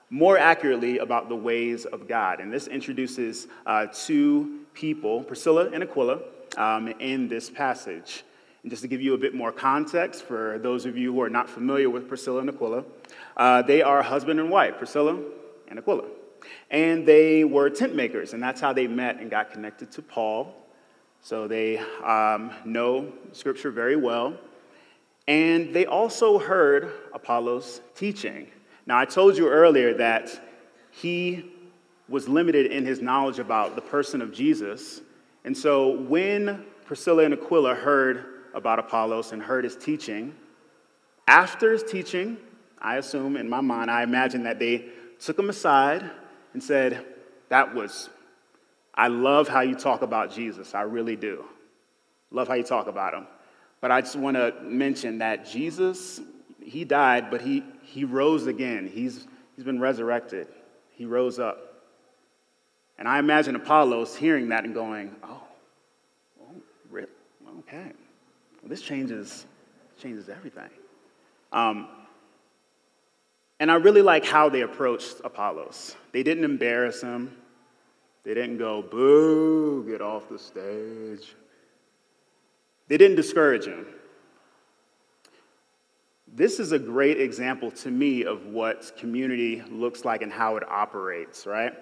more 0.09 0.35
accurately 0.35 0.97
about 0.97 1.29
the 1.29 1.35
ways 1.35 1.85
of 1.85 2.07
God. 2.07 2.39
And 2.39 2.51
this 2.51 2.65
introduces 2.65 3.47
uh, 3.67 3.85
two 3.93 4.61
people, 4.73 5.23
Priscilla 5.23 5.69
and 5.69 5.83
Aquila, 5.83 6.21
um, 6.57 6.87
in 6.99 7.27
this 7.27 7.51
passage. 7.51 8.23
And 8.65 8.71
just 8.71 8.81
to 8.81 8.87
give 8.87 8.99
you 8.99 9.13
a 9.13 9.17
bit 9.19 9.35
more 9.35 9.51
context 9.51 10.23
for 10.23 10.57
those 10.57 10.87
of 10.87 10.97
you 10.97 11.13
who 11.13 11.21
are 11.21 11.29
not 11.29 11.47
familiar 11.47 11.87
with 11.87 12.07
Priscilla 12.07 12.39
and 12.39 12.49
Aquila, 12.49 12.83
uh, 13.37 13.61
they 13.61 13.83
are 13.83 14.01
husband 14.01 14.39
and 14.39 14.49
wife, 14.49 14.79
Priscilla 14.79 15.19
and 15.67 15.77
Aquila. 15.77 16.05
And 16.71 17.07
they 17.07 17.43
were 17.43 17.69
tent 17.69 17.93
makers, 17.93 18.33
and 18.33 18.41
that's 18.41 18.59
how 18.59 18.73
they 18.73 18.87
met 18.87 19.19
and 19.19 19.29
got 19.29 19.51
connected 19.51 19.91
to 19.91 20.01
Paul. 20.01 20.55
So 21.21 21.47
they 21.47 21.77
um, 22.03 22.49
know 22.65 23.13
Scripture 23.33 23.69
very 23.69 23.97
well. 23.97 24.35
And 25.27 25.71
they 25.71 25.85
also 25.85 26.39
heard 26.39 26.91
Apollos' 27.13 27.81
teaching. 27.93 28.47
Now, 28.87 28.97
I 28.97 29.05
told 29.05 29.37
you 29.37 29.47
earlier 29.47 29.93
that 29.93 30.41
he 30.89 31.51
was 32.09 32.27
limited 32.27 32.71
in 32.71 32.83
his 32.83 32.99
knowledge 32.99 33.37
about 33.37 33.75
the 33.75 33.81
person 33.83 34.23
of 34.23 34.33
Jesus. 34.33 35.01
And 35.43 35.55
so 35.55 35.91
when 35.91 36.65
Priscilla 36.85 37.25
and 37.25 37.35
Aquila 37.35 37.75
heard 37.75 38.31
about 38.55 38.79
Apollos 38.79 39.31
and 39.31 39.41
heard 39.41 39.63
his 39.63 39.75
teaching. 39.75 40.33
After 41.27 41.71
his 41.71 41.83
teaching, 41.83 42.37
I 42.79 42.97
assume 42.97 43.37
in 43.37 43.49
my 43.49 43.61
mind, 43.61 43.91
I 43.91 44.03
imagine 44.03 44.43
that 44.43 44.59
they 44.59 44.85
took 45.19 45.37
him 45.37 45.49
aside 45.49 46.09
and 46.53 46.63
said, 46.63 47.05
That 47.49 47.75
was, 47.75 48.09
I 48.93 49.09
love 49.09 49.47
how 49.47 49.61
you 49.61 49.75
talk 49.75 50.01
about 50.01 50.31
Jesus. 50.31 50.73
I 50.73 50.81
really 50.81 51.15
do. 51.15 51.45
Love 52.31 52.47
how 52.47 52.53
you 52.55 52.63
talk 52.63 52.87
about 52.87 53.13
him. 53.13 53.27
But 53.81 53.91
I 53.91 54.01
just 54.01 54.15
want 54.15 54.37
to 54.37 54.53
mention 54.63 55.19
that 55.19 55.45
Jesus, 55.45 56.21
he 56.63 56.85
died, 56.85 57.29
but 57.29 57.41
he, 57.41 57.63
he 57.83 58.03
rose 58.03 58.47
again. 58.47 58.89
He's, 58.91 59.27
he's 59.55 59.65
been 59.65 59.79
resurrected. 59.79 60.47
He 60.91 61.05
rose 61.05 61.39
up. 61.39 61.83
And 62.97 63.07
I 63.07 63.19
imagine 63.19 63.55
Apollos 63.55 64.15
hearing 64.15 64.49
that 64.49 64.63
and 64.63 64.73
going, 64.73 65.15
Oh, 65.23 65.41
oh? 66.41 67.05
Okay. 67.59 67.91
Well, 68.65 68.71
this 68.71 68.81
changes, 68.81 69.45
changes 70.01 70.27
everything. 70.27 70.71
Um, 71.53 71.87
and 73.59 73.69
I 73.69 73.75
really 73.75 74.01
like 74.01 74.25
how 74.25 74.49
they 74.49 74.61
approached 74.61 75.17
Apollos. 75.23 75.95
They 76.13 76.23
didn't 76.23 76.45
embarrass 76.45 76.99
him. 76.99 77.37
They 78.23 78.33
didn't 78.33 78.57
go, 78.57 78.81
boo, 78.81 79.85
get 79.87 80.01
off 80.01 80.27
the 80.29 80.39
stage. 80.39 81.35
They 82.87 82.97
didn't 82.97 83.17
discourage 83.17 83.65
him. 83.65 83.85
this 86.27 86.59
is 86.59 86.71
a 86.71 86.79
great 86.79 87.21
example 87.21 87.69
to 87.69 87.91
me 87.91 88.25
of 88.25 88.47
what 88.47 88.93
community 88.97 89.61
looks 89.69 90.03
like 90.03 90.23
and 90.23 90.33
how 90.33 90.57
it 90.57 90.67
operates, 90.67 91.45
right? 91.45 91.73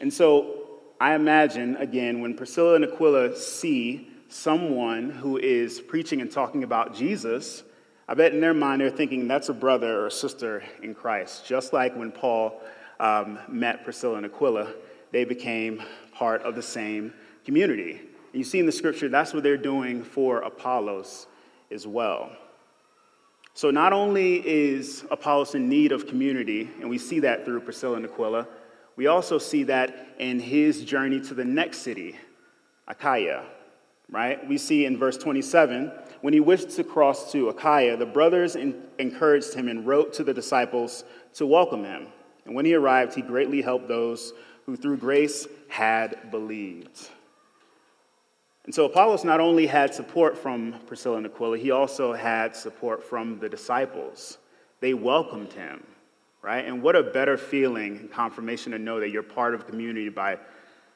And 0.00 0.12
so 0.12 0.80
I 1.00 1.14
imagine, 1.14 1.76
again, 1.76 2.22
when 2.22 2.34
Priscilla 2.34 2.74
and 2.74 2.84
Aquila 2.84 3.36
see 3.36 4.10
someone 4.28 5.10
who 5.10 5.36
is 5.38 5.80
preaching 5.80 6.20
and 6.20 6.30
talking 6.30 6.64
about 6.64 6.94
Jesus, 6.94 7.62
I 8.08 8.14
bet 8.14 8.32
in 8.32 8.40
their 8.40 8.54
mind 8.54 8.80
they're 8.80 8.90
thinking 8.90 9.26
that's 9.28 9.48
a 9.48 9.54
brother 9.54 10.00
or 10.00 10.06
a 10.06 10.10
sister 10.10 10.62
in 10.82 10.94
Christ. 10.94 11.46
Just 11.46 11.72
like 11.72 11.96
when 11.96 12.12
Paul 12.12 12.60
um, 13.00 13.38
met 13.48 13.84
Priscilla 13.84 14.16
and 14.16 14.26
Aquila, 14.26 14.72
they 15.12 15.24
became 15.24 15.82
part 16.12 16.42
of 16.42 16.54
the 16.54 16.62
same 16.62 17.12
community. 17.44 17.92
And 17.92 18.34
you 18.34 18.44
see 18.44 18.58
in 18.58 18.66
the 18.66 18.72
scripture, 18.72 19.08
that's 19.08 19.32
what 19.32 19.42
they're 19.42 19.56
doing 19.56 20.02
for 20.02 20.38
Apollos 20.40 21.26
as 21.70 21.86
well. 21.86 22.30
So 23.54 23.70
not 23.70 23.92
only 23.92 24.46
is 24.46 25.04
Apollos 25.10 25.54
in 25.54 25.68
need 25.68 25.90
of 25.90 26.06
community, 26.06 26.68
and 26.80 26.90
we 26.90 26.98
see 26.98 27.20
that 27.20 27.44
through 27.44 27.60
Priscilla 27.60 27.96
and 27.96 28.04
Aquila, 28.04 28.46
we 28.96 29.06
also 29.06 29.38
see 29.38 29.62
that 29.64 30.14
in 30.18 30.38
his 30.38 30.84
journey 30.84 31.20
to 31.20 31.34
the 31.34 31.44
next 31.44 31.78
city, 31.78 32.16
Achaia, 32.86 33.44
right? 34.10 34.46
We 34.48 34.58
see 34.58 34.86
in 34.86 34.98
verse 34.98 35.16
27 35.16 35.92
when 36.22 36.32
he 36.32 36.40
wished 36.40 36.70
to 36.70 36.84
cross 36.84 37.30
to 37.32 37.50
Achaia, 37.50 37.96
the 37.96 38.06
brothers 38.06 38.56
encouraged 38.56 39.54
him 39.54 39.68
and 39.68 39.86
wrote 39.86 40.12
to 40.14 40.24
the 40.24 40.34
disciples 40.34 41.04
to 41.34 41.46
welcome 41.46 41.84
him. 41.84 42.08
And 42.46 42.54
when 42.54 42.64
he 42.64 42.74
arrived, 42.74 43.14
he 43.14 43.22
greatly 43.22 43.60
helped 43.60 43.88
those 43.88 44.32
who 44.64 44.76
through 44.76 44.96
grace 44.96 45.46
had 45.68 46.30
believed. 46.30 47.10
And 48.64 48.74
so 48.74 48.84
Apollos 48.86 49.22
not 49.22 49.38
only 49.38 49.66
had 49.66 49.94
support 49.94 50.36
from 50.36 50.74
Priscilla 50.86 51.18
and 51.18 51.26
Aquila, 51.26 51.58
he 51.58 51.70
also 51.70 52.12
had 52.12 52.56
support 52.56 53.04
from 53.04 53.38
the 53.38 53.48
disciples. 53.48 54.38
They 54.80 54.94
welcomed 54.94 55.52
him, 55.52 55.84
right? 56.42 56.66
And 56.66 56.82
what 56.82 56.96
a 56.96 57.02
better 57.04 57.36
feeling 57.36 57.98
and 57.98 58.10
confirmation 58.10 58.72
to 58.72 58.78
know 58.78 58.98
that 58.98 59.10
you're 59.10 59.22
part 59.22 59.54
of 59.54 59.68
community 59.68 60.08
by, 60.08 60.38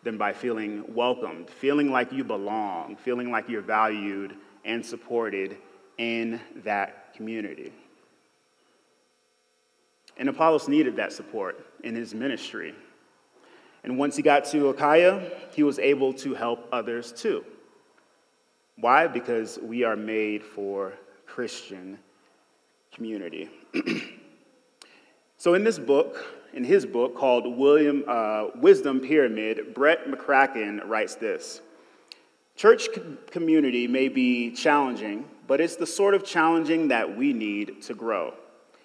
than 0.03 0.17
by 0.17 0.33
feeling 0.33 0.85
welcomed, 0.95 1.51
feeling 1.51 1.91
like 1.91 2.13
you 2.13 2.25
belong, 2.25 2.97
feeling 2.97 3.31
like 3.31 3.49
you're 3.49 3.61
valued 3.61 4.35
and 4.65 4.85
supported 4.85 5.57
in 5.99 6.41
that 6.57 7.15
community. 7.15 7.73
And 10.17 10.29
Apollos 10.29 10.69
needed 10.69 10.97
that 10.97 11.13
support 11.13 11.67
in 11.83 11.95
his 11.95 12.15
ministry. 12.15 12.75
And 13.85 13.99
once 13.99 14.17
he 14.17 14.23
got 14.23 14.45
to 14.47 14.69
Achaia, 14.69 15.31
he 15.55 15.63
was 15.63 15.79
able 15.79 16.13
to 16.15 16.35
help 16.35 16.69
others 16.73 17.13
too. 17.13 17.45
Why? 18.77 19.07
Because 19.07 19.59
we 19.63 19.85
are 19.85 19.97
made 19.97 20.43
for 20.43 20.95
Christian 21.27 21.99
community. 22.93 23.51
so, 25.37 25.55
in 25.55 25.65
this 25.65 25.79
book, 25.79 26.40
in 26.53 26.65
his 26.65 26.85
book 26.87 27.17
called 27.17 27.57
William 27.57 28.05
uh, 28.07 28.49
Wisdom 28.57 29.01
Pyramid, 29.01 29.75
Brett 29.75 30.07
McCracken 30.07 30.87
writes 30.87 31.15
this 31.15 31.61
Church 32.57 32.89
community 33.31 33.87
may 33.87 34.09
be 34.09 34.51
challenging, 34.51 35.25
but 35.47 35.61
it's 35.61 35.77
the 35.77 35.87
sort 35.87 36.15
of 36.15 36.25
challenging 36.25 36.89
that 36.89 37.17
we 37.17 37.33
need 37.33 37.83
to 37.83 37.95
grow. 37.95 38.35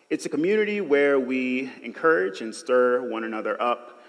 It's 0.10 0.26
a 0.26 0.30
community 0.30 0.82
where 0.82 1.20
we 1.20 1.72
encourage 1.84 2.42
and 2.42 2.54
stir 2.54 3.10
one 3.10 3.24
another 3.24 3.62
up 3.62 4.04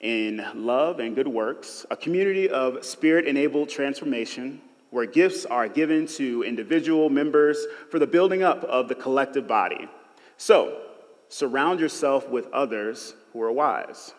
in 0.00 0.44
love 0.54 1.00
and 1.00 1.14
good 1.14 1.28
works, 1.28 1.86
a 1.90 1.96
community 1.96 2.50
of 2.50 2.84
spirit 2.84 3.26
enabled 3.26 3.68
transformation 3.68 4.60
where 4.90 5.06
gifts 5.06 5.46
are 5.46 5.68
given 5.68 6.06
to 6.06 6.42
individual 6.42 7.08
members 7.08 7.66
for 7.90 7.98
the 7.98 8.06
building 8.06 8.42
up 8.42 8.64
of 8.64 8.88
the 8.88 8.94
collective 8.94 9.46
body. 9.46 9.88
So, 10.36 10.85
surround 11.28 11.80
yourself 11.80 12.28
with 12.28 12.46
others 12.52 13.14
who 13.32 13.42
are 13.42 13.52
wise. 13.52 14.14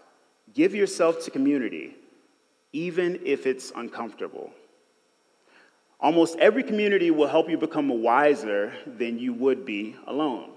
Give 0.54 0.74
yourself 0.74 1.24
to 1.26 1.32
community, 1.32 1.96
even 2.74 3.20
if 3.24 3.46
it's 3.46 3.72
uncomfortable. 3.76 4.52
Almost 6.00 6.38
every 6.38 6.63
community 6.63 7.10
will 7.10 7.28
help 7.28 7.50
you 7.50 7.58
become 7.58 7.89
wiser 8.02 8.72
than 8.86 9.17
you 9.17 9.34
would 9.34 9.65
be 9.65 9.96
alone. 10.06 10.52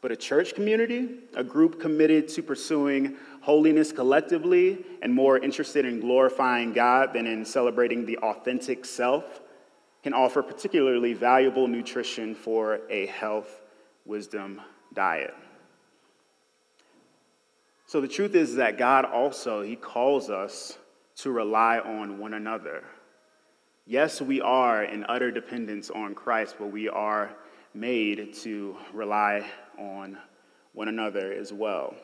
But 0.00 0.12
a 0.12 0.16
church 0.16 0.54
community, 0.54 1.08
a 1.34 1.42
group 1.42 1.80
committed 1.80 2.28
to 2.28 2.42
pursuing 2.42 3.16
holiness 3.40 3.90
collectively 3.90 4.84
and 5.02 5.12
more 5.12 5.38
interested 5.38 5.84
in 5.84 5.98
glorifying 5.98 6.72
God 6.72 7.12
than 7.12 7.26
in 7.26 7.44
celebrating 7.44 8.06
the 8.06 8.18
authentic 8.18 8.84
self, 8.84 9.40
can 10.04 10.14
offer 10.14 10.42
particularly 10.42 11.14
valuable 11.14 11.66
nutrition 11.66 12.34
for 12.34 12.80
a 12.88 13.06
health 13.06 13.62
wisdom 14.04 14.60
diet. 14.94 15.34
So 17.88 18.02
the 18.02 18.08
truth 18.08 18.34
is 18.34 18.56
that 18.56 18.76
God 18.76 19.06
also 19.06 19.62
he 19.62 19.74
calls 19.74 20.28
us 20.28 20.76
to 21.16 21.30
rely 21.30 21.78
on 21.78 22.18
one 22.18 22.34
another. 22.34 22.84
Yes, 23.86 24.20
we 24.20 24.42
are 24.42 24.84
in 24.84 25.06
utter 25.08 25.30
dependence 25.30 25.88
on 25.88 26.14
Christ, 26.14 26.56
but 26.58 26.66
we 26.66 26.90
are 26.90 27.30
made 27.72 28.34
to 28.42 28.76
rely 28.92 29.46
on 29.78 30.18
one 30.74 30.88
another 30.88 31.32
as 31.32 31.50
well. 31.50 31.94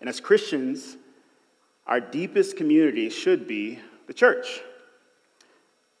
And 0.00 0.08
as 0.08 0.18
Christians, 0.18 0.96
our 1.86 2.00
deepest 2.00 2.56
community 2.56 3.08
should 3.08 3.46
be 3.46 3.78
the 4.08 4.12
church. 4.12 4.62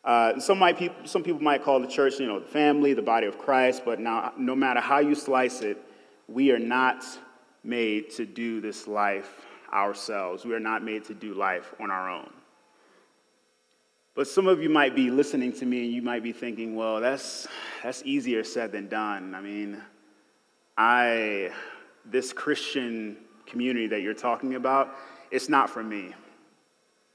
Uh, 0.04 0.40
some, 0.40 0.58
might 0.58 0.76
pe- 0.76 1.04
some 1.04 1.22
people 1.22 1.40
might 1.40 1.62
call 1.62 1.78
the 1.78 1.86
church, 1.86 2.18
you 2.18 2.26
know, 2.26 2.40
the 2.40 2.48
family, 2.48 2.94
the 2.94 3.02
body 3.02 3.28
of 3.28 3.38
Christ, 3.38 3.82
but 3.84 4.00
now, 4.00 4.32
no 4.36 4.56
matter 4.56 4.80
how 4.80 4.98
you 4.98 5.14
slice 5.14 5.60
it, 5.60 5.80
we 6.26 6.50
are 6.50 6.58
not 6.58 7.04
made 7.62 8.10
to 8.10 8.26
do 8.26 8.60
this 8.60 8.86
life 8.86 9.46
ourselves. 9.72 10.44
We 10.44 10.54
are 10.54 10.60
not 10.60 10.82
made 10.82 11.04
to 11.04 11.14
do 11.14 11.34
life 11.34 11.74
on 11.80 11.90
our 11.90 12.10
own. 12.10 12.30
But 14.14 14.26
some 14.26 14.48
of 14.48 14.62
you 14.62 14.68
might 14.68 14.94
be 14.96 15.10
listening 15.10 15.52
to 15.54 15.66
me 15.66 15.84
and 15.84 15.92
you 15.92 16.02
might 16.02 16.22
be 16.22 16.32
thinking, 16.32 16.74
well, 16.74 17.00
that's, 17.00 17.46
that's 17.82 18.02
easier 18.04 18.42
said 18.42 18.72
than 18.72 18.88
done. 18.88 19.34
I 19.34 19.40
mean, 19.40 19.80
I, 20.76 21.52
this 22.04 22.32
Christian 22.32 23.16
community 23.46 23.86
that 23.86 24.02
you're 24.02 24.14
talking 24.14 24.56
about, 24.56 24.96
it's 25.30 25.48
not 25.48 25.70
for 25.70 25.82
me. 25.82 26.14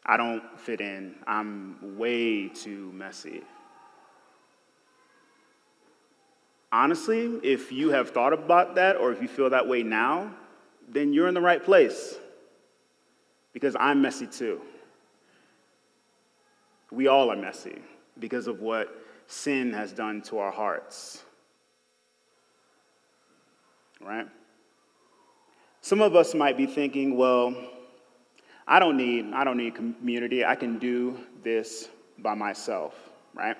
I 0.05 0.17
don't 0.17 0.59
fit 0.59 0.81
in. 0.81 1.15
I'm 1.27 1.97
way 1.97 2.47
too 2.47 2.91
messy. 2.93 3.41
Honestly, 6.75 7.39
if 7.41 7.71
you 7.71 7.91
have 7.91 8.09
thought 8.09 8.33
about 8.33 8.75
that 8.75 8.97
or 8.97 9.13
if 9.13 9.21
you 9.21 9.29
feel 9.29 9.49
that 9.49 9.65
way 9.65 9.81
now, 9.81 10.29
then 10.89 11.13
you're 11.13 11.29
in 11.29 11.33
the 11.33 11.39
right 11.39 11.63
place 11.63 12.15
because 13.53 13.77
I'm 13.79 14.01
messy 14.01 14.27
too. 14.27 14.59
We 16.91 17.07
all 17.07 17.31
are 17.31 17.35
messy 17.37 17.81
because 18.19 18.47
of 18.47 18.59
what 18.59 18.93
sin 19.25 19.71
has 19.71 19.93
done 19.93 20.21
to 20.23 20.39
our 20.39 20.51
hearts. 20.51 21.23
Right? 24.01 24.27
Some 25.79 26.01
of 26.01 26.13
us 26.13 26.33
might 26.33 26.57
be 26.57 26.65
thinking, 26.65 27.15
well, 27.15 27.55
I 28.67 28.79
don't 28.79 28.97
need 28.97 29.31
I 29.33 29.45
don't 29.45 29.55
need 29.55 29.75
community. 29.75 30.43
I 30.43 30.55
can 30.55 30.77
do 30.77 31.17
this 31.41 31.87
by 32.17 32.33
myself, 32.33 32.95
right? 33.33 33.55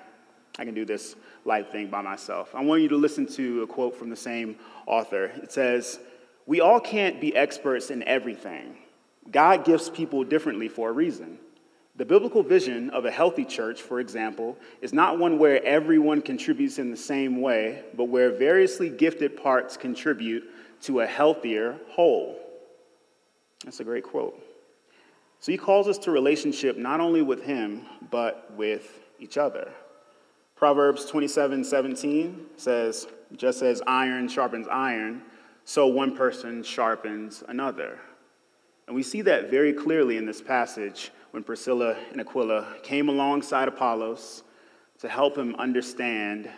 I 0.58 0.64
can 0.64 0.74
do 0.74 0.84
this 0.84 1.16
life 1.44 1.70
thing 1.70 1.88
by 1.88 2.00
myself. 2.00 2.54
I 2.54 2.62
want 2.62 2.82
you 2.82 2.88
to 2.88 2.96
listen 2.96 3.26
to 3.34 3.62
a 3.62 3.66
quote 3.66 3.94
from 3.94 4.10
the 4.10 4.16
same 4.16 4.56
author. 4.86 5.26
It 5.42 5.52
says, 5.52 6.00
"We 6.46 6.60
all 6.60 6.80
can't 6.80 7.20
be 7.20 7.36
experts 7.36 7.90
in 7.90 8.02
everything. 8.04 8.78
God 9.30 9.64
gifts 9.64 9.90
people 9.90 10.24
differently 10.24 10.68
for 10.68 10.88
a 10.88 10.92
reason. 10.92 11.38
The 11.96 12.04
biblical 12.04 12.42
vision 12.42 12.90
of 12.90 13.06
a 13.06 13.10
healthy 13.10 13.44
church, 13.44 13.82
for 13.82 14.00
example, 14.00 14.58
is 14.82 14.92
not 14.92 15.18
one 15.18 15.38
where 15.38 15.64
everyone 15.64 16.20
contributes 16.20 16.78
in 16.78 16.90
the 16.90 16.96
same 16.96 17.40
way, 17.40 17.84
but 17.94 18.04
where 18.04 18.30
variously 18.30 18.90
gifted 18.90 19.36
parts 19.36 19.76
contribute 19.76 20.44
to 20.82 21.00
a 21.00 21.06
healthier 21.06 21.78
whole. 21.88 22.38
That's 23.64 23.80
a 23.80 23.84
great 23.84 24.04
quote. 24.04 24.38
So 25.40 25.52
he 25.52 25.58
calls 25.58 25.88
us 25.88 25.98
to 25.98 26.10
relationship 26.10 26.76
not 26.76 27.00
only 27.00 27.22
with 27.22 27.42
him, 27.42 27.86
but 28.10 28.52
with 28.56 29.00
each 29.18 29.38
other. 29.38 29.72
Proverbs 30.56 31.04
27 31.04 31.62
17 31.64 32.46
says, 32.56 33.06
just 33.36 33.62
as 33.62 33.82
iron 33.86 34.26
sharpens 34.26 34.66
iron, 34.68 35.22
so 35.64 35.86
one 35.86 36.16
person 36.16 36.62
sharpens 36.62 37.44
another. 37.48 37.98
And 38.86 38.96
we 38.96 39.02
see 39.02 39.20
that 39.22 39.50
very 39.50 39.72
clearly 39.72 40.16
in 40.16 40.24
this 40.24 40.40
passage 40.40 41.10
when 41.32 41.42
Priscilla 41.42 41.96
and 42.10 42.20
Aquila 42.20 42.76
came 42.82 43.08
alongside 43.08 43.68
Apollos 43.68 44.44
to 45.00 45.08
help 45.08 45.36
him 45.36 45.54
understand 45.56 46.48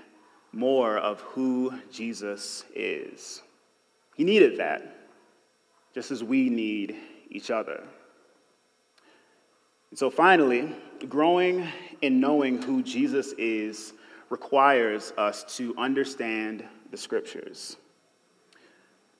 more 0.53 0.99
of 0.99 1.21
who 1.23 1.73
Jesus 1.91 2.65
is. 2.75 3.43
He 4.15 4.25
needed 4.25 4.59
that, 4.59 5.09
just 5.95 6.11
as 6.11 6.23
we 6.23 6.49
need 6.49 6.97
each 7.31 7.51
other. 7.51 7.83
And 9.90 9.98
so 9.98 10.11
finally, 10.11 10.74
growing 11.09 11.66
in 12.03 12.20
knowing 12.20 12.61
who 12.62 12.83
Jesus 12.83 13.33
is 13.38 13.92
requires 14.31 15.12
us 15.16 15.44
to 15.57 15.74
understand 15.79 16.64
the 16.90 16.96
scriptures. 16.96 17.77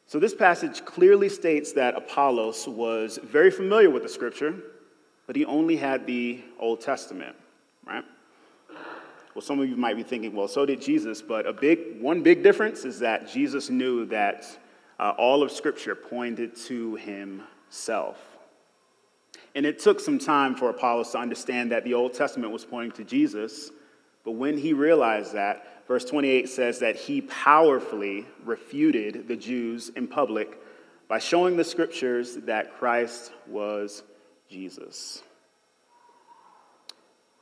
So, 0.07 0.19
this 0.19 0.35
passage 0.35 0.85
clearly 0.85 1.29
states 1.29 1.73
that 1.73 1.95
Apollos 1.95 2.67
was 2.67 3.19
very 3.23 3.51
familiar 3.51 3.91
with 3.91 4.03
the 4.03 4.09
scripture, 4.09 4.55
but 5.27 5.37
he 5.37 5.45
only 5.45 5.77
had 5.77 6.07
the 6.07 6.43
Old 6.59 6.81
Testament, 6.81 7.37
right? 7.87 8.05
Well, 9.35 9.43
some 9.43 9.61
of 9.61 9.69
you 9.69 9.77
might 9.77 9.97
be 9.97 10.03
thinking, 10.03 10.35
well, 10.35 10.49
so 10.49 10.67
did 10.67 10.81
Jesus, 10.81 11.23
but 11.23 11.47
a 11.47 11.53
big, 11.53 12.01
one 12.01 12.23
big 12.23 12.43
difference 12.43 12.85
is 12.85 12.99
that 13.01 13.29
Jesus 13.29 13.71
knew 13.71 14.07
that 14.07 14.47
uh, 14.99 15.13
all 15.19 15.43
of 15.43 15.53
Scripture 15.53 15.95
pointed 15.95 16.57
to 16.57 16.97
himself. 16.97 18.28
And 19.59 19.67
it 19.67 19.81
took 19.81 19.99
some 19.99 20.21
time 20.21 20.55
for 20.55 20.71
Apollos 20.71 21.11
to 21.11 21.19
understand 21.19 21.73
that 21.73 21.83
the 21.83 21.95
Old 21.95 22.15
Testament 22.15 22.53
was 22.53 22.65
pointing 22.65 22.93
to 22.93 23.03
Jesus, 23.03 23.73
but 24.25 24.31
when 24.31 24.57
he 24.57 24.73
realized 24.73 25.33
that, 25.33 25.85
verse 25.89 26.05
28 26.05 26.49
says 26.49 26.79
that 26.79 26.95
he 26.95 27.23
powerfully 27.23 28.25
refuted 28.45 29.27
the 29.27 29.35
Jews 29.35 29.89
in 29.97 30.07
public 30.07 30.61
by 31.09 31.19
showing 31.19 31.57
the 31.57 31.65
Scriptures 31.65 32.37
that 32.45 32.79
Christ 32.79 33.33
was 33.49 34.05
Jesus. 34.49 35.25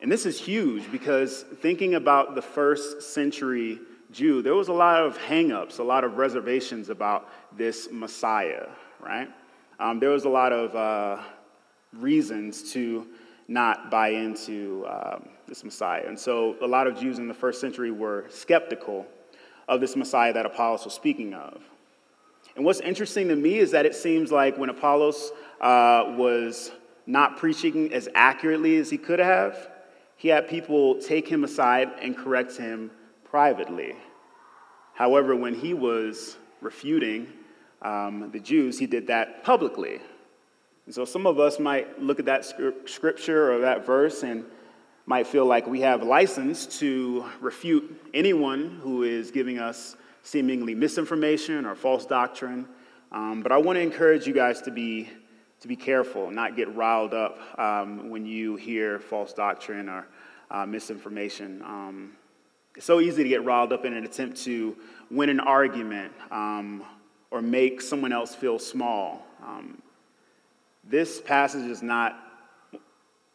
And 0.00 0.11
this 0.11 0.24
is 0.24 0.40
huge 0.40 0.90
because 0.90 1.42
thinking 1.61 1.96
about 1.96 2.35
the 2.35 2.40
first 2.40 3.02
century 3.02 3.79
Jew, 4.11 4.40
there 4.40 4.55
was 4.55 4.68
a 4.68 4.72
lot 4.72 5.02
of 5.02 5.18
hangups, 5.18 5.81
a 5.81 5.83
lot 5.83 6.02
of 6.02 6.16
reservations 6.16 6.88
about 6.88 7.29
this 7.55 7.88
Messiah, 7.92 8.68
right? 9.00 9.29
Um, 9.79 10.00
there 10.00 10.09
was 10.09 10.24
a 10.24 10.31
lot 10.31 10.55
of 10.55 10.74
uh, 10.74 11.22
reasons 11.92 12.72
to 12.72 13.07
not 13.49 13.90
buy 13.90 14.09
into 14.09 14.85
um, 14.88 15.29
this 15.46 15.64
Messiah. 15.64 16.05
And 16.07 16.18
so 16.18 16.57
a 16.62 16.66
lot 16.66 16.87
of 16.87 16.99
Jews 16.99 17.18
in 17.18 17.29
the 17.29 17.35
first 17.35 17.61
century 17.61 17.90
were 17.90 18.27
skeptical 18.29 19.07
of 19.68 19.81
this 19.81 19.96
Messiah 19.96 20.33
that 20.33 20.46
Apollos 20.46 20.85
was 20.85 20.94
speaking 20.94 21.35
of. 21.35 21.61
And 22.57 22.64
what's 22.64 22.81
interesting 22.81 23.29
to 23.29 23.37
me 23.37 23.59
is 23.59 23.70
that 23.72 23.87
it 23.87 23.94
seems 23.94 24.33
like 24.33 24.57
when 24.57 24.70
Apollos 24.70 25.33
uh, 25.61 26.14
was 26.16 26.72
not 27.07 27.37
preaching 27.37 27.92
as 27.92 28.09
accurately 28.14 28.77
as 28.77 28.90
he 28.90 28.99
could 28.99 29.18
have, 29.18 29.68
he 30.16 30.29
had 30.29 30.49
people 30.49 30.99
take 31.01 31.29
him 31.29 31.44
aside 31.44 31.90
and 32.01 32.16
correct 32.16 32.57
him 32.57 32.90
privately. 33.25 33.94
However, 34.94 35.37
when 35.37 35.55
he 35.55 35.75
was 35.75 36.38
refuting 36.62 37.29
um, 37.83 38.31
the 38.33 38.40
Jews, 38.40 38.79
he 38.79 38.87
did 38.87 39.07
that 39.09 39.44
publicly. 39.44 40.01
And 40.87 40.94
so 40.94 41.05
some 41.05 41.27
of 41.27 41.38
us 41.40 41.59
might 41.59 42.01
look 42.01 42.20
at 42.20 42.27
that 42.27 42.44
scripture 42.44 43.53
or 43.53 43.59
that 43.61 43.85
verse 43.85 44.22
and 44.22 44.44
might 45.05 45.27
feel 45.27 45.44
like 45.44 45.66
we 45.66 45.81
have 45.81 46.03
license 46.03 46.66
to 46.79 47.25
refute 47.40 48.01
anyone 48.14 48.81
who 48.83 49.03
is 49.03 49.31
giving 49.31 49.59
us 49.59 49.96
seemingly 50.22 50.75
misinformation 50.75 51.66
or 51.66 51.75
false 51.75 52.07
doctrine. 52.07 52.66
Um, 53.12 53.42
but 53.42 53.53
I 53.53 53.57
want 53.57 53.77
to 53.77 53.81
encourage 53.81 54.27
you 54.27 54.33
guys 54.33 54.62
to 54.62 54.70
be 54.70 55.09
to 55.61 55.68
be 55.68 55.77
careful, 55.77 56.31
not 56.31 56.55
get 56.55 56.72
riled 56.75 57.14
up 57.14 57.38
um, 57.59 58.11
when 58.11 58.27
you 58.27 58.57
hear 58.57 58.99
false 58.99 59.33
doctrine 59.33 59.88
or 59.88 60.07
uh, 60.51 60.66
misinformation. 60.66 61.62
Um, 61.62 62.12
it's 62.77 62.85
so 62.85 63.01
easy 63.01 63.22
to 63.22 63.29
get 63.29 63.42
riled 63.42 63.72
up 63.72 63.87
in 63.87 63.94
an 63.94 64.05
attempt 64.05 64.37
to 64.44 64.77
win 65.11 65.31
an 65.31 65.40
argument 65.40 66.12
um, 66.31 66.83
or 67.31 67.40
make 67.40 67.81
someone 67.81 68.12
else 68.12 68.35
feel 68.35 68.59
small. 68.59 69.27
Um, 69.42 69.81
this 70.88 71.20
passage 71.20 71.68
is 71.68 71.83
not, 71.83 72.16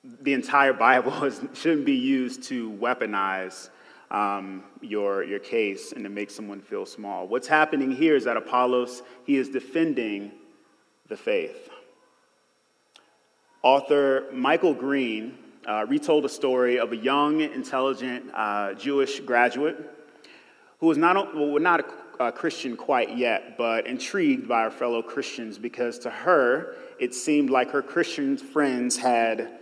the 0.03 0.33
entire 0.33 0.73
Bible 0.73 1.23
is, 1.25 1.41
shouldn't 1.53 1.85
be 1.85 1.95
used 1.95 2.43
to 2.43 2.71
weaponize 2.71 3.69
um, 4.09 4.63
your, 4.81 5.23
your 5.23 5.39
case 5.39 5.93
and 5.93 6.03
to 6.03 6.09
make 6.09 6.29
someone 6.29 6.61
feel 6.61 6.85
small. 6.85 7.27
What's 7.27 7.47
happening 7.47 7.91
here 7.91 8.15
is 8.15 8.25
that 8.25 8.37
Apollos, 8.37 9.03
he 9.25 9.37
is 9.37 9.49
defending 9.49 10.31
the 11.07 11.17
faith. 11.17 11.69
Author 13.63 14.25
Michael 14.33 14.73
Green 14.73 15.37
uh, 15.67 15.85
retold 15.87 16.25
a 16.25 16.29
story 16.29 16.79
of 16.79 16.91
a 16.91 16.97
young, 16.97 17.41
intelligent 17.41 18.25
uh, 18.33 18.73
Jewish 18.73 19.19
graduate 19.19 19.77
who 20.79 20.87
was 20.87 20.97
not, 20.97 21.35
well, 21.35 21.59
not 21.59 21.85
a, 22.27 22.31
Christian 22.31 22.75
quite 22.75 23.17
yet, 23.17 23.57
but 23.57 23.87
intrigued 23.87 24.47
by 24.47 24.63
her 24.63 24.71
fellow 24.71 25.01
Christians 25.01 25.57
because 25.57 25.99
to 25.99 26.09
her, 26.09 26.75
it 26.99 27.13
seemed 27.13 27.49
like 27.49 27.71
her 27.71 27.81
Christian 27.81 28.37
friends 28.37 28.97
had 28.97 29.59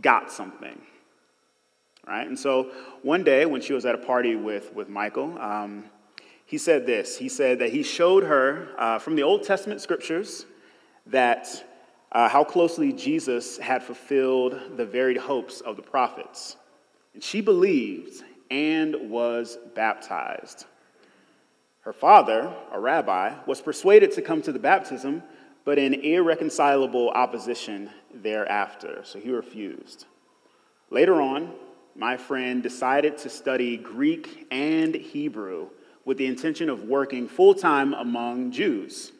got 0.00 0.30
something. 0.30 0.80
Right? 2.06 2.26
And 2.26 2.38
so 2.38 2.70
one 3.02 3.22
day 3.22 3.44
when 3.44 3.60
she 3.60 3.72
was 3.72 3.84
at 3.84 3.94
a 3.94 3.98
party 3.98 4.34
with, 4.34 4.72
with 4.74 4.88
Michael, 4.88 5.38
um, 5.38 5.84
he 6.46 6.56
said 6.56 6.86
this. 6.86 7.18
He 7.18 7.28
said 7.28 7.58
that 7.58 7.70
he 7.70 7.82
showed 7.82 8.24
her 8.24 8.68
uh, 8.78 8.98
from 8.98 9.16
the 9.16 9.22
Old 9.22 9.42
Testament 9.42 9.82
scriptures 9.82 10.46
that 11.06 11.64
uh, 12.12 12.28
how 12.28 12.44
closely 12.44 12.92
Jesus 12.92 13.58
had 13.58 13.82
fulfilled 13.82 14.58
the 14.76 14.86
varied 14.86 15.18
hopes 15.18 15.60
of 15.60 15.76
the 15.76 15.82
prophets. 15.82 16.56
And 17.12 17.22
she 17.22 17.42
believed 17.42 18.22
and 18.50 19.10
was 19.10 19.58
baptized. 19.74 20.64
Her 21.88 21.94
father, 21.94 22.54
a 22.70 22.78
rabbi, 22.78 23.32
was 23.46 23.62
persuaded 23.62 24.12
to 24.12 24.20
come 24.20 24.42
to 24.42 24.52
the 24.52 24.58
baptism, 24.58 25.22
but 25.64 25.78
in 25.78 25.94
irreconcilable 25.94 27.08
opposition 27.08 27.88
thereafter, 28.12 29.00
so 29.04 29.18
he 29.18 29.30
refused. 29.30 30.04
Later 30.90 31.22
on, 31.22 31.50
my 31.96 32.18
friend 32.18 32.62
decided 32.62 33.16
to 33.16 33.30
study 33.30 33.78
Greek 33.78 34.46
and 34.50 34.94
Hebrew 34.94 35.70
with 36.04 36.18
the 36.18 36.26
intention 36.26 36.68
of 36.68 36.84
working 36.84 37.26
full 37.26 37.54
time 37.54 37.94
among 37.94 38.50
Jews. 38.50 39.12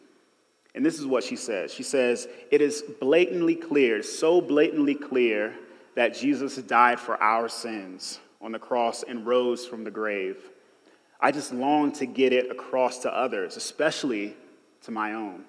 And 0.75 0.85
this 0.85 0.99
is 0.99 1.07
what 1.07 1.25
she 1.25 1.37
says 1.37 1.73
She 1.73 1.83
says, 1.83 2.29
It 2.51 2.61
is 2.61 2.85
blatantly 3.01 3.57
clear, 3.57 4.03
so 4.03 4.43
blatantly 4.43 4.95
clear, 4.95 5.55
that 5.95 6.15
Jesus 6.15 6.57
died 6.57 7.01
for 7.01 7.17
our 7.23 7.49
sins 7.49 8.21
on 8.43 8.53
the 8.53 8.59
cross 8.59 9.05
and 9.05 9.25
rose 9.25 9.65
from 9.65 9.85
the 9.85 9.91
grave. 9.91 10.37
I 11.21 11.33
just 11.33 11.53
long 11.53 11.93
to 11.93 12.07
get 12.07 12.33
it 12.33 12.51
across 12.51 13.01
to 13.01 13.15
others, 13.15 13.57
especially 13.57 14.37
to 14.83 14.91
my 14.91 15.15
own. 15.15 15.45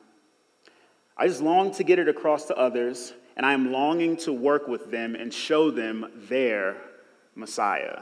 I 1.15 1.27
just 1.27 1.41
long 1.41 1.71
to 1.75 1.83
get 1.83 1.99
it 1.99 2.07
across 2.07 2.45
to 2.45 2.57
others, 2.57 3.13
and 3.37 3.45
I 3.45 3.53
am 3.53 3.71
longing 3.71 4.17
to 4.17 4.33
work 4.33 4.67
with 4.67 4.89
them 4.89 5.15
and 5.15 5.33
show 5.33 5.69
them 5.69 6.11
their 6.27 6.77
Messiah. 7.35 8.01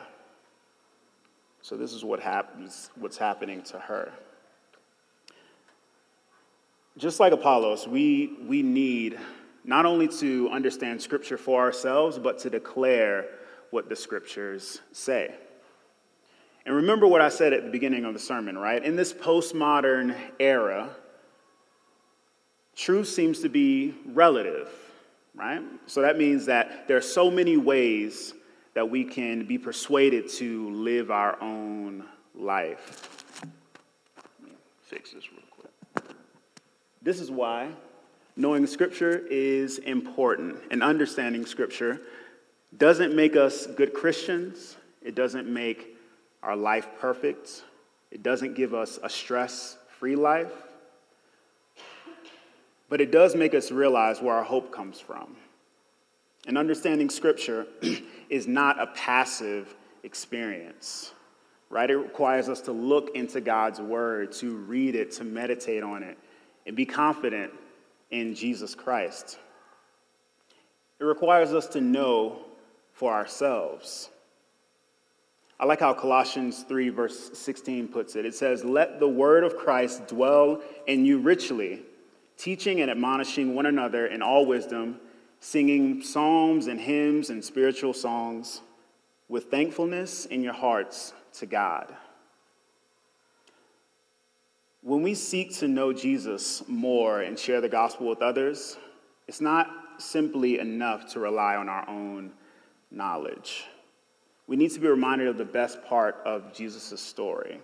So 1.61 1.75
this 1.75 1.93
is 1.93 2.05
what 2.05 2.19
happens, 2.19 2.89
what's 2.95 3.17
happening 3.17 3.61
to 3.63 3.79
her 3.79 4.13
just 6.97 7.19
like 7.19 7.31
Apollos, 7.31 7.87
we, 7.87 8.37
we 8.47 8.63
need 8.63 9.19
not 9.63 9.85
only 9.85 10.07
to 10.07 10.49
understand 10.49 11.01
Scripture 11.01 11.37
for 11.37 11.61
ourselves, 11.61 12.17
but 12.17 12.39
to 12.39 12.49
declare 12.49 13.25
what 13.69 13.87
the 13.89 13.95
Scriptures 13.95 14.81
say. 14.91 15.35
And 16.67 16.75
remember 16.75 17.07
what 17.07 17.21
I 17.21 17.29
said 17.29 17.53
at 17.53 17.63
the 17.63 17.69
beginning 17.69 18.03
of 18.03 18.13
the 18.13 18.19
sermon, 18.19 18.57
right? 18.57 18.83
In 18.83 18.97
this 18.97 19.13
postmodern 19.13 20.13
era, 20.37 20.89
truth 22.75 23.07
seems 23.07 23.39
to 23.39 23.47
be 23.47 23.95
relative, 24.05 24.69
right? 25.33 25.61
So 25.85 26.01
that 26.01 26.17
means 26.17 26.47
that 26.47 26.89
there 26.89 26.97
are 26.97 27.01
so 27.01 27.31
many 27.31 27.55
ways 27.55 28.33
that 28.73 28.89
we 28.89 29.05
can 29.05 29.45
be 29.45 29.57
persuaded 29.57 30.27
to 30.33 30.69
live 30.71 31.09
our 31.09 31.41
own 31.41 32.03
life. 32.35 33.31
fix 34.81 35.11
this 35.13 35.31
real 35.31 35.41
quick. 35.49 36.03
this 37.01 37.21
is 37.21 37.31
why 37.31 37.69
knowing 38.35 38.67
Scripture 38.67 39.25
is 39.31 39.77
important, 39.77 40.57
and 40.69 40.83
understanding 40.83 41.45
Scripture 41.45 42.01
doesn't 42.77 43.15
make 43.15 43.37
us 43.37 43.67
good 43.67 43.93
Christians, 43.93 44.75
it 45.01 45.15
doesn't 45.15 45.47
make 45.47 45.96
our 46.47 46.55
life 46.55 46.87
perfect, 46.97 47.63
it 48.09 48.23
doesn't 48.23 48.55
give 48.55 48.73
us 48.73 48.97
a 49.03 49.09
stress 49.09 49.77
free 49.99 50.15
life, 50.15 50.53
but 52.87 53.01
it 53.01 53.11
does 53.11 53.35
make 53.35 53.53
us 53.53 53.69
realize 53.69 54.21
where 54.21 54.33
our 54.33 54.45
hope 54.45 54.71
comes 54.71 54.97
from. 54.97 55.35
And 56.47 56.57
understanding 56.57 57.09
Scripture 57.09 57.67
is 58.29 58.47
not 58.47 58.81
a 58.81 58.87
passive 58.87 59.75
experience, 60.03 61.11
right? 61.69 61.89
It 61.89 61.97
requires 61.97 62.47
us 62.47 62.61
to 62.61 62.71
look 62.71 63.13
into 63.13 63.41
God's 63.41 63.81
Word, 63.81 64.31
to 64.33 64.55
read 64.55 64.95
it, 64.95 65.11
to 65.13 65.25
meditate 65.25 65.83
on 65.83 66.01
it, 66.01 66.17
and 66.65 66.77
be 66.77 66.85
confident 66.85 67.51
in 68.09 68.33
Jesus 68.33 68.73
Christ. 68.73 69.37
It 71.01 71.03
requires 71.03 71.53
us 71.53 71.67
to 71.67 71.81
know 71.81 72.39
for 72.93 73.13
ourselves. 73.13 74.09
I 75.59 75.65
like 75.65 75.79
how 75.79 75.93
Colossians 75.93 76.63
3, 76.63 76.89
verse 76.89 77.31
16 77.37 77.87
puts 77.87 78.15
it. 78.15 78.25
It 78.25 78.35
says, 78.35 78.63
Let 78.63 78.99
the 78.99 79.07
word 79.07 79.43
of 79.43 79.57
Christ 79.57 80.07
dwell 80.07 80.61
in 80.85 81.05
you 81.05 81.17
richly, 81.17 81.81
teaching 82.37 82.81
and 82.81 82.91
admonishing 82.91 83.55
one 83.55 83.65
another 83.65 84.07
in 84.07 84.21
all 84.21 84.45
wisdom, 84.45 84.99
singing 85.39 86.01
psalms 86.03 86.67
and 86.67 86.79
hymns 86.79 87.29
and 87.29 87.43
spiritual 87.43 87.93
songs 87.93 88.61
with 89.27 89.45
thankfulness 89.45 90.25
in 90.27 90.43
your 90.43 90.53
hearts 90.53 91.13
to 91.33 91.45
God. 91.45 91.93
when 94.87 95.01
we 95.01 95.13
seek 95.13 95.53
to 95.53 95.67
know 95.67 95.91
Jesus 95.91 96.63
more 96.65 97.19
and 97.19 97.37
share 97.37 97.59
the 97.59 97.67
gospel 97.67 98.07
with 98.07 98.21
others, 98.21 98.77
it's 99.27 99.41
not 99.41 99.69
simply 99.97 100.59
enough 100.59 101.11
to 101.11 101.19
rely 101.19 101.57
on 101.57 101.67
our 101.67 101.87
own 101.89 102.31
knowledge. 102.89 103.65
We 104.47 104.55
need 104.55 104.71
to 104.71 104.79
be 104.79 104.87
reminded 104.87 105.27
of 105.27 105.37
the 105.37 105.45
best 105.45 105.83
part 105.83 106.21
of 106.25 106.53
Jesus' 106.53 106.99
story 106.99 107.59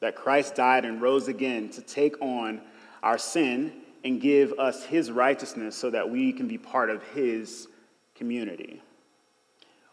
that 0.00 0.14
Christ 0.14 0.54
died 0.54 0.84
and 0.84 1.02
rose 1.02 1.28
again 1.28 1.70
to 1.70 1.82
take 1.82 2.20
on 2.20 2.60
our 3.02 3.18
sin 3.18 3.72
and 4.04 4.20
give 4.20 4.52
us 4.58 4.84
his 4.84 5.10
righteousness 5.10 5.74
so 5.74 5.90
that 5.90 6.08
we 6.08 6.32
can 6.32 6.46
be 6.46 6.58
part 6.58 6.90
of 6.90 7.02
his 7.14 7.66
community. 8.14 8.82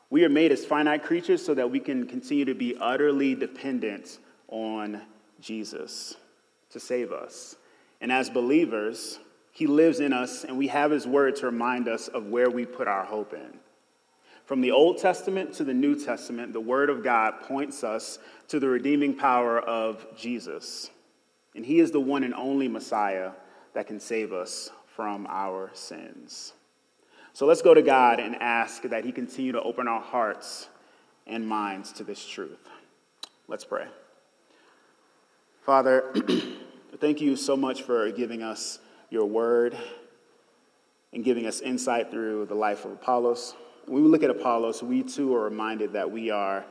We 0.10 0.24
are 0.24 0.30
made 0.30 0.52
as 0.52 0.66
finite 0.66 1.04
creatures 1.04 1.44
so 1.44 1.54
that 1.56 1.72
we 1.72 1.80
can 1.80 2.06
continue 2.06 2.46
to 2.46 2.54
be 2.54 2.76
utterly 2.80 3.34
dependent 3.34 4.20
on 4.48 5.02
Jesus 5.40 6.16
to 6.70 6.80
save 6.80 7.12
us. 7.12 7.56
And 8.02 8.12
as 8.12 8.30
believers, 8.30 9.20
he 9.52 9.68
lives 9.68 10.00
in 10.00 10.14
us, 10.14 10.44
and 10.44 10.58
we 10.58 10.68
have 10.68 10.92
his 10.92 11.08
word 11.08 11.38
to 11.38 11.48
remind 11.48 11.88
us 11.88 12.08
of 12.08 12.28
where 12.28 12.50
we 12.50 12.66
put 12.66 12.88
our 12.88 13.06
hope 13.06 13.34
in. 13.34 13.60
From 14.46 14.62
the 14.62 14.72
Old 14.72 15.00
Testament 15.00 15.54
to 15.56 15.64
the 15.64 15.74
New 15.74 16.00
Testament, 16.00 16.54
the 16.54 16.62
Word 16.62 16.92
of 16.92 17.04
God 17.04 17.42
points 17.42 17.84
us 17.84 18.20
to 18.48 18.60
the 18.60 18.70
redeeming 18.70 19.16
power 19.16 19.60
of 19.60 20.06
Jesus. 20.16 20.92
And 21.56 21.66
He 21.66 21.80
is 21.80 21.90
the 21.90 22.00
one 22.00 22.24
and 22.24 22.34
only 22.36 22.68
Messiah 22.68 23.32
that 23.74 23.88
can 23.88 24.00
save 24.00 24.34
us 24.34 24.70
from 24.96 25.26
our 25.28 25.72
sins. 25.74 26.54
So 27.34 27.48
let's 27.48 27.64
go 27.64 27.74
to 27.74 27.82
God 27.82 28.20
and 28.20 28.36
ask 28.36 28.84
that 28.84 29.04
He 29.04 29.12
continue 29.12 29.52
to 29.52 29.62
open 29.64 29.88
our 29.88 30.02
hearts 30.02 30.70
and 31.26 31.48
minds 31.48 31.92
to 31.94 32.04
this 32.04 32.24
truth. 32.24 32.70
Let's 33.48 33.66
pray. 33.66 33.88
Father, 35.64 36.14
thank 37.00 37.20
you 37.20 37.36
so 37.36 37.58
much 37.58 37.82
for 37.82 38.12
giving 38.12 38.44
us 38.44 38.78
your 39.10 39.26
word 39.26 39.76
and 41.14 41.24
giving 41.24 41.48
us 41.48 41.62
insight 41.62 42.12
through 42.12 42.46
the 42.46 42.54
life 42.54 42.86
of 42.86 42.92
Apollos 42.92 43.56
when 43.88 44.04
we 44.04 44.10
look 44.10 44.24
at 44.24 44.30
Apollos, 44.30 44.82
we 44.82 45.04
too 45.04 45.36
are 45.36 45.44
reminded 45.44 45.94
that 45.94 46.10
we 46.10 46.32
are 46.32 46.66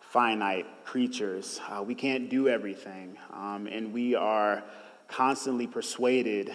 finite 0.00 0.66
creatures. 0.84 1.60
Uh, 1.68 1.82
we 1.82 1.94
can't 1.94 2.30
do 2.30 2.48
everything, 2.48 3.16
um, 3.32 3.66
and 3.66 3.92
we 3.92 4.14
are 4.14 4.62
constantly 5.08 5.66
persuaded 5.66 6.52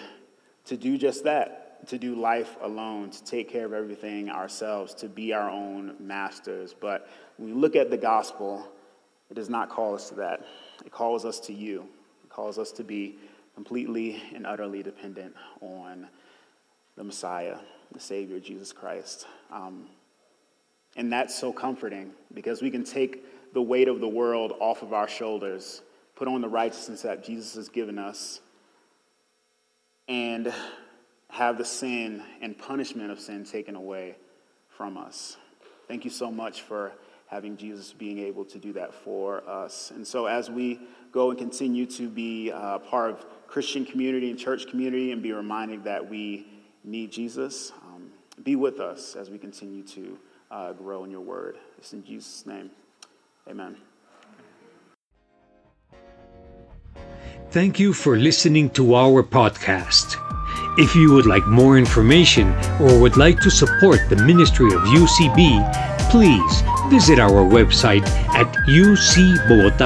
to 0.65 0.78
do 0.78 0.98
just 0.98 1.24
that, 1.24 1.88
to 1.88 1.98
do 1.98 2.15
life 2.15 2.56
alone, 2.62 3.10
to 3.10 3.24
take 3.24 3.50
care 3.50 3.65
of 3.65 3.74
everything 3.74 4.30
ourselves, 4.30 4.93
to 4.93 5.08
be 5.08 5.34
our 5.34 5.50
own 5.50 5.95
masters. 6.00 6.74
But 6.80 7.08
when 7.38 7.54
we 7.54 7.60
look 7.60 7.76
at 7.76 7.89
the 7.89 7.98
gospel, 7.98 8.67
it 9.30 9.36
does 9.36 9.50
not 9.50 9.69
call 9.69 9.93
us 9.93 10.10
to 10.10 10.15
that. 10.15 10.45
It 10.86 10.91
calls 10.91 11.26
us 11.26 11.39
to 11.41 11.54
you. 11.54 11.88
It 12.24 12.30
calls 12.30 12.58
us 12.58 12.72
to 12.74 12.84
be 12.84 13.17
completely 13.54 14.24
and 14.34 14.48
utterly 14.48 14.82
dependent 14.82 15.36
on 15.62 16.08
the 16.95 17.04
Messiah, 17.04 17.58
the 17.91 18.00
Savior, 18.00 18.39
Jesus 18.39 18.72
Christ. 18.72 19.28
Um, 19.52 19.88
and 20.95 21.12
that's 21.12 21.38
so 21.38 21.52
comforting 21.52 22.12
because 22.34 22.62
we 22.62 22.71
can 22.71 22.84
take 22.84 23.54
the 23.54 23.62
weight 23.62 23.88
of 23.88 23.99
the 23.99 24.08
world 24.08 24.54
off 24.60 24.82
of 24.82 24.93
our 24.93 25.08
shoulders, 25.08 25.82
put 26.15 26.28
on 26.28 26.41
the 26.41 26.49
righteousness 26.49 27.02
that 27.04 27.23
Jesus 27.23 27.56
has 27.56 27.69
given 27.69 27.97
us, 27.97 28.41
and 30.08 30.54
have 31.30 31.58
the 31.58 31.65
sin 31.65 32.23
and 32.41 32.58
punishment 32.58 33.12
of 33.12 33.19
sin 33.19 33.45
taken 33.45 33.75
away 33.75 34.15
from 34.69 34.97
us. 34.97 35.38
Thank 35.88 36.04
you 36.06 36.12
so 36.12 36.32
much 36.32 36.62
for 36.62 36.91
having 37.28 37.58
Jesus 37.58 37.93
being 37.93 38.17
able 38.19 38.43
to 38.45 38.58
do 38.58 38.73
that 38.73 38.93
for 38.93 39.47
us. 39.47 39.91
And 39.91 40.06
so, 40.06 40.25
as 40.25 40.49
we 40.49 40.80
go 41.12 41.30
and 41.30 41.38
continue 41.38 41.86
to 41.86 42.10
be 42.10 42.52
uh, 42.52 42.80
part 42.80 43.12
of 43.12 43.25
Christian 43.47 43.86
community 43.86 44.30
and 44.30 44.38
church 44.38 44.67
community 44.67 45.12
and 45.12 45.21
be 45.21 45.32
reminded 45.32 45.84
that 45.84 46.10
we 46.10 46.47
need 46.84 47.12
Jesus, 47.12 47.71
um, 47.84 48.12
be 48.43 48.56
with 48.56 48.80
us 48.80 49.15
as 49.15 49.30
we 49.30 49.38
continue 49.38 49.84
to 49.84 50.17
uh, 50.51 50.73
grow 50.73 51.03
in 51.03 51.12
your 51.12 51.21
word. 51.21 51.57
It's 51.77 51.93
in 51.93 52.03
Jesus' 52.03 52.45
name. 52.45 52.71
Amen. 53.47 53.77
Thank 57.51 57.79
you 57.79 57.93
for 57.93 58.17
listening 58.17 58.69
to 58.71 58.95
our 58.95 59.23
podcast. 59.23 60.17
If 60.77 60.95
you 60.95 61.13
would 61.13 61.25
like 61.25 61.45
more 61.47 61.77
information 61.77 62.53
or 62.79 62.99
would 62.99 63.17
like 63.17 63.39
to 63.41 63.49
support 63.49 63.99
the 64.09 64.15
ministry 64.17 64.67
of 64.67 64.81
UCB, 64.81 66.09
please 66.12 66.63
visit 66.89 67.19
our 67.19 67.43
website 67.43 68.07
at 68.35 68.47
ucbogota.org. 68.67 69.79